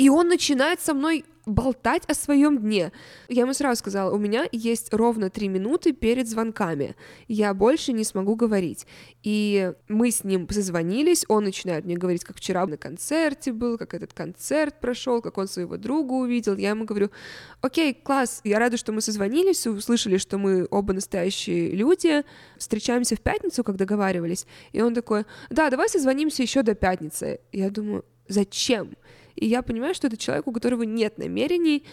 и 0.00 0.08
он 0.08 0.28
начинает 0.28 0.80
со 0.80 0.94
мной 0.94 1.26
болтать 1.44 2.04
о 2.06 2.14
своем 2.14 2.56
дне. 2.56 2.90
Я 3.28 3.42
ему 3.42 3.52
сразу 3.52 3.80
сказала, 3.80 4.10
у 4.14 4.16
меня 4.16 4.48
есть 4.50 4.94
ровно 4.94 5.28
три 5.28 5.48
минуты 5.48 5.92
перед 5.92 6.26
звонками, 6.26 6.96
я 7.28 7.52
больше 7.52 7.92
не 7.92 8.04
смогу 8.04 8.34
говорить. 8.34 8.86
И 9.22 9.74
мы 9.88 10.10
с 10.10 10.24
ним 10.24 10.48
созвонились, 10.48 11.26
он 11.28 11.44
начинает 11.44 11.84
мне 11.84 11.98
говорить, 11.98 12.24
как 12.24 12.38
вчера 12.38 12.64
на 12.64 12.78
концерте 12.78 13.52
был, 13.52 13.76
как 13.76 13.92
этот 13.92 14.14
концерт 14.14 14.80
прошел, 14.80 15.20
как 15.20 15.36
он 15.36 15.48
своего 15.48 15.76
друга 15.76 16.14
увидел. 16.14 16.56
Я 16.56 16.70
ему 16.70 16.86
говорю, 16.86 17.10
окей, 17.60 17.92
класс, 17.92 18.40
я 18.42 18.58
рада, 18.58 18.78
что 18.78 18.92
мы 18.92 19.02
созвонились, 19.02 19.66
услышали, 19.66 20.16
что 20.16 20.38
мы 20.38 20.66
оба 20.70 20.94
настоящие 20.94 21.72
люди, 21.72 22.24
встречаемся 22.56 23.16
в 23.16 23.20
пятницу, 23.20 23.62
как 23.62 23.76
договаривались. 23.76 24.46
И 24.72 24.80
он 24.80 24.94
такой, 24.94 25.26
да, 25.50 25.68
давай 25.68 25.90
созвонимся 25.90 26.40
еще 26.42 26.62
до 26.62 26.74
пятницы. 26.74 27.40
Я 27.52 27.68
думаю, 27.68 28.06
зачем? 28.28 28.96
И 29.36 29.46
я 29.46 29.62
понимаю, 29.62 29.94
что 29.94 30.06
это 30.06 30.16
человек, 30.16 30.46
у 30.46 30.52
которого 30.52 30.82
нет 30.82 31.18
намерений 31.18 31.84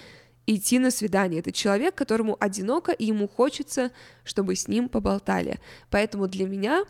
идти 0.46 0.80
на 0.80 0.92
свидание. 0.92 1.40
Это 1.42 1.52
человек, 1.52 1.96
которому 1.96 2.38
одиноко, 2.40 2.92
и 2.92 3.06
ему 3.06 3.28
хочется, 3.28 3.92
чтобы 4.24 4.56
с 4.56 4.68
ним 4.68 4.90
поболтали. 4.90 5.60
Поэтому 5.90 6.28
для 6.28 6.48
меня 6.48 6.86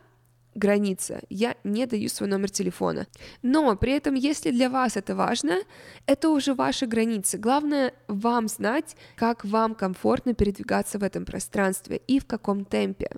граница. 0.58 1.22
Я 1.30 1.56
не 1.64 1.86
даю 1.86 2.10
свой 2.10 2.30
номер 2.30 2.50
телефона. 2.50 3.08
Но 3.42 3.76
при 3.76 3.94
этом, 3.94 4.16
если 4.16 4.52
для 4.52 4.70
вас 4.70 4.98
это 4.98 5.16
важно, 5.16 5.60
это 6.06 6.30
уже 6.30 6.54
ваши 6.54 6.86
границы. 6.86 7.38
Главное 7.38 7.94
вам 8.08 8.48
знать, 8.48 8.96
как 9.16 9.46
вам 9.46 9.76
комфортно 9.76 10.34
передвигаться 10.34 11.00
в 11.00 11.04
этом 11.04 11.26
пространстве 11.26 12.02
и 12.08 12.20
в 12.20 12.26
каком 12.26 12.66
темпе. 12.66 13.12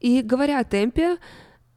И 0.00 0.22
говоря 0.22 0.58
о 0.58 0.64
темпе, 0.64 1.18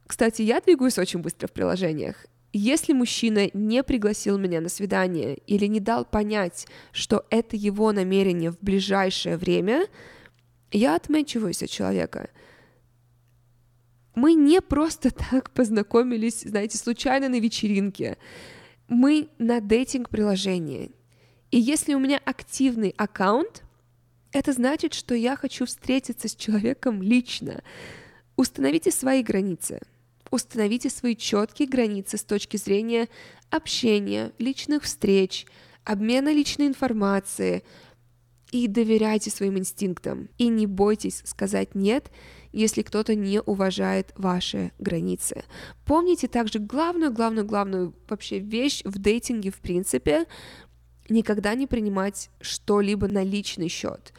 кстати, 0.06 0.42
я 0.42 0.60
двигаюсь 0.60 0.98
очень 0.98 1.20
быстро 1.20 1.46
в 1.46 1.52
приложениях. 1.52 2.26
Если 2.58 2.94
мужчина 2.94 3.50
не 3.52 3.82
пригласил 3.82 4.38
меня 4.38 4.62
на 4.62 4.70
свидание 4.70 5.36
или 5.46 5.66
не 5.66 5.78
дал 5.78 6.06
понять, 6.06 6.66
что 6.90 7.26
это 7.28 7.54
его 7.54 7.92
намерение 7.92 8.50
в 8.50 8.58
ближайшее 8.60 9.36
время, 9.36 9.88
я 10.72 10.96
отмечиваюсь 10.96 11.62
от 11.62 11.68
человека. 11.68 12.30
Мы 14.14 14.32
не 14.32 14.62
просто 14.62 15.10
так 15.30 15.50
познакомились, 15.50 16.44
знаете, 16.44 16.78
случайно 16.78 17.28
на 17.28 17.38
вечеринке. 17.40 18.16
Мы 18.88 19.28
на 19.36 19.60
дейтинг-приложении. 19.60 20.92
И 21.50 21.60
если 21.60 21.92
у 21.92 21.98
меня 21.98 22.18
активный 22.24 22.94
аккаунт, 22.96 23.64
это 24.32 24.54
значит, 24.54 24.94
что 24.94 25.14
я 25.14 25.36
хочу 25.36 25.66
встретиться 25.66 26.26
с 26.26 26.34
человеком 26.34 27.02
лично. 27.02 27.62
Установите 28.34 28.90
свои 28.92 29.22
границы– 29.22 29.78
Установите 30.30 30.90
свои 30.90 31.16
четкие 31.16 31.68
границы 31.68 32.16
с 32.16 32.24
точки 32.24 32.56
зрения 32.56 33.08
общения, 33.50 34.32
личных 34.38 34.82
встреч, 34.82 35.46
обмена 35.84 36.32
личной 36.32 36.66
информации 36.66 37.62
и 38.50 38.66
доверяйте 38.66 39.30
своим 39.30 39.58
инстинктам. 39.58 40.28
И 40.38 40.48
не 40.48 40.66
бойтесь 40.66 41.22
сказать 41.24 41.74
«нет», 41.74 42.10
если 42.52 42.82
кто-то 42.82 43.14
не 43.14 43.40
уважает 43.40 44.12
ваши 44.16 44.72
границы. 44.78 45.44
Помните 45.84 46.26
также 46.26 46.58
главную, 46.58 47.12
главную, 47.12 47.46
главную 47.46 47.94
вообще 48.08 48.38
вещь 48.38 48.82
в 48.84 48.98
дейтинге 48.98 49.50
в 49.50 49.58
принципе, 49.58 50.24
никогда 51.10 51.54
не 51.54 51.66
принимать 51.66 52.30
что-либо 52.40 53.08
на 53.08 53.22
личный 53.22 53.68
счет. 53.68 54.14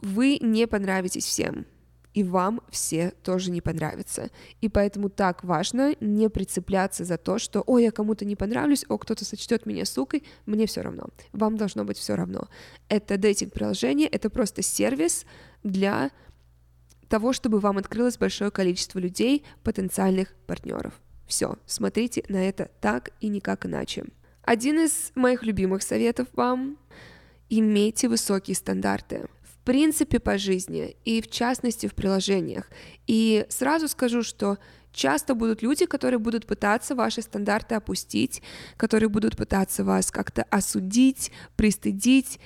Вы 0.00 0.38
не 0.40 0.66
понравитесь 0.66 1.26
всем, 1.26 1.66
и 2.14 2.22
вам 2.22 2.60
все 2.70 3.12
тоже 3.22 3.50
не 3.50 3.60
понравятся. 3.60 4.30
И 4.60 4.68
поэтому 4.68 5.10
так 5.10 5.44
важно 5.44 5.94
не 6.00 6.30
прицепляться 6.30 7.04
за 7.04 7.18
то, 7.18 7.38
что 7.38 7.62
«Ой, 7.66 7.82
я 7.82 7.90
кому-то 7.90 8.24
не 8.24 8.36
понравлюсь, 8.36 8.84
о, 8.88 8.96
кто-то 8.96 9.24
сочтет 9.24 9.66
меня 9.66 9.84
сукой», 9.84 10.22
мне 10.46 10.66
все 10.66 10.80
равно. 10.80 11.08
Вам 11.32 11.56
должно 11.56 11.84
быть 11.84 11.98
все 11.98 12.14
равно. 12.14 12.48
Это 12.88 13.18
дейтинг-приложение, 13.18 14.08
это 14.08 14.30
просто 14.30 14.62
сервис 14.62 15.26
для 15.62 16.10
того, 17.08 17.32
чтобы 17.32 17.58
вам 17.58 17.78
открылось 17.78 18.16
большое 18.16 18.50
количество 18.50 18.98
людей, 18.98 19.44
потенциальных 19.62 20.34
партнеров. 20.46 20.94
Все, 21.26 21.56
смотрите 21.66 22.24
на 22.28 22.48
это 22.48 22.70
так 22.80 23.10
и 23.20 23.28
никак 23.28 23.66
иначе. 23.66 24.04
Один 24.42 24.78
из 24.78 25.10
моих 25.14 25.42
любимых 25.42 25.82
советов 25.82 26.28
вам– 26.32 26.78
имейте 27.48 28.08
высокие 28.08 28.54
стандарты 28.54 29.26
принципе 29.64 30.20
по 30.20 30.38
жизни 30.38 30.96
и 31.04 31.20
в 31.20 31.30
частности 31.30 31.86
в 31.86 31.94
приложениях. 31.94 32.70
И 33.06 33.46
сразу 33.48 33.88
скажу, 33.88 34.22
что 34.22 34.58
часто 34.92 35.34
будут 35.34 35.62
люди, 35.62 35.86
которые 35.86 36.18
будут 36.18 36.46
пытаться 36.46 36.94
ваши 36.94 37.22
стандарты 37.22 37.74
опустить, 37.74 38.42
которые 38.76 39.08
будут 39.08 39.36
пытаться 39.36 39.84
вас 39.84 40.10
как-то 40.10 40.44
осудить, 40.44 41.32
пристыдить, 41.56 42.38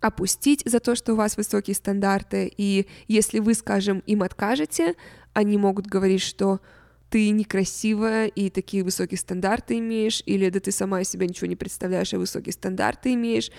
опустить 0.00 0.62
за 0.64 0.80
то, 0.80 0.94
что 0.94 1.14
у 1.14 1.16
вас 1.16 1.36
высокие 1.36 1.74
стандарты, 1.74 2.52
и 2.56 2.86
если 3.08 3.40
вы, 3.40 3.54
скажем, 3.54 4.00
им 4.06 4.22
откажете, 4.22 4.94
они 5.32 5.58
могут 5.58 5.86
говорить, 5.86 6.22
что 6.22 6.60
ты 7.08 7.30
некрасивая 7.30 8.26
и 8.26 8.50
такие 8.50 8.82
высокие 8.82 9.18
стандарты 9.18 9.78
имеешь, 9.78 10.22
или 10.26 10.48
да 10.50 10.60
ты 10.60 10.72
сама 10.72 11.02
из 11.02 11.08
себя 11.08 11.26
ничего 11.26 11.46
не 11.46 11.56
представляешь, 11.56 12.12
а 12.12 12.18
высокие 12.18 12.52
стандарты 12.52 13.14
имеешь 13.14 13.50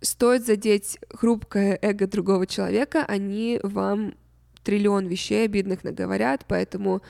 стоит 0.00 0.46
задеть 0.46 0.98
хрупкое 1.10 1.78
эго 1.80 2.06
другого 2.06 2.46
человека, 2.46 3.04
они 3.06 3.60
вам 3.62 4.14
триллион 4.62 5.06
вещей 5.06 5.44
обидных 5.44 5.84
наговорят, 5.84 6.44
поэтому 6.48 7.02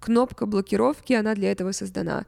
кнопка 0.00 0.46
блокировки, 0.46 1.12
она 1.12 1.34
для 1.34 1.52
этого 1.52 1.72
создана. 1.72 2.26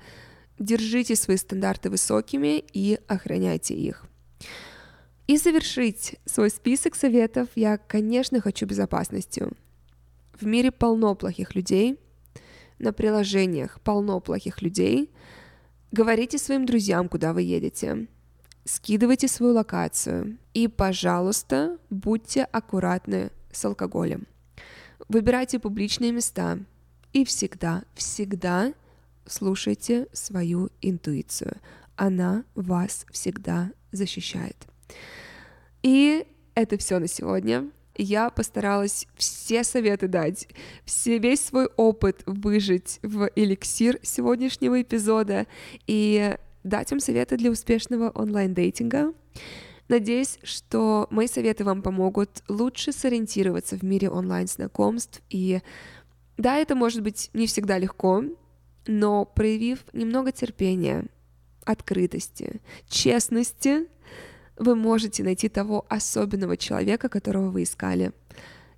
Держите 0.59 1.17
свои 1.17 1.37
стандарты 1.37 1.91
высокими 1.91 2.65
и 2.73 2.99
охраняйте 3.07 3.75
их. 3.75 4.05
И 5.27 5.37
завершить 5.37 6.17
свой 6.25 6.51
список 6.51 6.95
советов 6.95 7.49
я, 7.55 7.77
конечно, 7.77 8.41
хочу 8.41 8.67
безопасностью. 8.67 9.53
В 10.41 10.47
мире 10.47 10.71
полно 10.73 11.15
плохих 11.15 11.55
людей, 11.55 11.99
на 12.79 12.93
приложениях 12.93 13.81
полно 13.83 14.21
плохих 14.21 14.63
людей. 14.63 15.11
Говорите 15.93 16.39
своим 16.39 16.65
друзьям, 16.65 17.09
куда 17.09 17.33
вы 17.33 17.43
едете. 17.43 18.09
Скидывайте 18.69 19.29
свою 19.29 19.55
локацию. 19.55 20.37
И, 20.53 20.69
пожалуйста, 20.69 21.79
будьте 21.89 22.45
аккуратны 22.45 23.31
с 23.51 23.65
алкоголем. 23.65 24.27
Выбирайте 25.09 25.59
публичные 25.59 26.13
места. 26.13 26.59
И 27.15 27.25
всегда, 27.25 27.85
всегда 27.95 28.75
слушайте 29.25 30.07
свою 30.13 30.69
интуицию. 30.83 31.57
Она 31.97 32.45
вас 32.55 33.07
всегда 33.11 33.71
защищает. 33.91 34.57
И 35.83 36.27
это 36.55 36.77
все 36.77 36.99
на 36.99 37.09
сегодня. 37.09 37.71
Я 37.97 38.29
постаралась 38.29 39.07
все 39.17 39.65
советы 39.65 40.09
дать, 40.09 40.47
все, 40.85 41.17
весь 41.17 41.41
свой 41.41 41.71
опыт 41.79 42.23
выжить 42.27 43.01
в 43.03 43.31
эликсир 43.35 43.99
сегодняшнего 44.03 44.83
эпизода 44.83 45.47
и 45.87 46.37
дать 46.69 46.91
вам 46.91 47.01
советы 47.01 47.37
для 47.37 47.51
успешного 47.51 48.11
онлайн-дейтинга. 48.11 49.13
Надеюсь, 49.89 50.39
что 50.43 51.07
мои 51.11 51.27
советы 51.27 51.65
вам 51.65 51.83
помогут 51.83 52.43
лучше 52.49 52.93
сориентироваться 52.93 53.77
в 53.77 53.83
мире 53.83 54.11
онлайн-знакомств. 54.11 55.23
И 55.31 55.61
да, 56.37 56.57
это 56.57 56.75
может 56.75 57.03
быть 57.03 57.31
не 57.33 57.47
всегда 57.47 57.79
легко, 57.79 58.23
но 58.87 59.25
проявив 59.25 59.81
немного 59.93 60.31
терпения, 60.31 61.07
открытости, 61.65 62.61
честности, 62.89 63.87
вы 64.57 64.75
можете 64.75 65.23
найти 65.23 65.49
того 65.49 65.87
особенного 65.89 66.57
человека, 66.57 67.09
которого 67.09 67.51
вы 67.51 67.63
искали. 67.63 68.13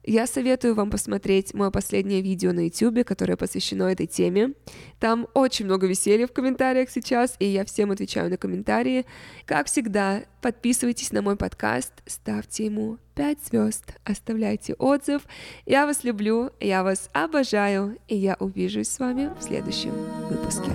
Я 0.05 0.27
советую 0.27 0.75
вам 0.75 0.91
посмотреть 0.91 1.53
мое 1.53 1.71
последнее 1.71 2.23
видео 2.23 2.53
на 2.53 2.67
YouTube, 2.67 3.05
которое 3.05 3.37
посвящено 3.37 3.85
этой 3.85 4.07
теме. 4.07 4.55
Там 4.99 5.29
очень 5.35 5.67
много 5.67 5.87
веселья 5.87 6.27
в 6.27 6.33
комментариях 6.33 6.91
сейчас, 6.91 7.37
и 7.39 7.47
я 7.47 7.65
всем 7.65 7.91
отвечаю 7.91 8.31
на 8.31 8.37
комментарии. 8.37 9.05
Как 9.45 9.67
всегда, 9.67 10.23
подписывайтесь 10.41 11.13
на 11.13 11.23
мой 11.23 11.37
подкаст, 11.37 11.93
ставьте 12.07 12.67
ему 12.67 12.99
5 13.15 13.39
звезд, 13.45 13.95
оставляйте 14.05 14.75
отзыв. 14.75 15.23
Я 15.67 15.87
вас 15.87 16.03
люблю, 16.03 16.51
я 16.61 16.83
вас 16.83 17.11
обожаю, 17.13 17.99
и 18.09 18.17
я 18.17 18.37
увижусь 18.41 18.89
с 18.89 18.99
вами 18.99 19.31
в 19.39 19.43
следующем 19.43 19.93
выпуске. 20.31 20.71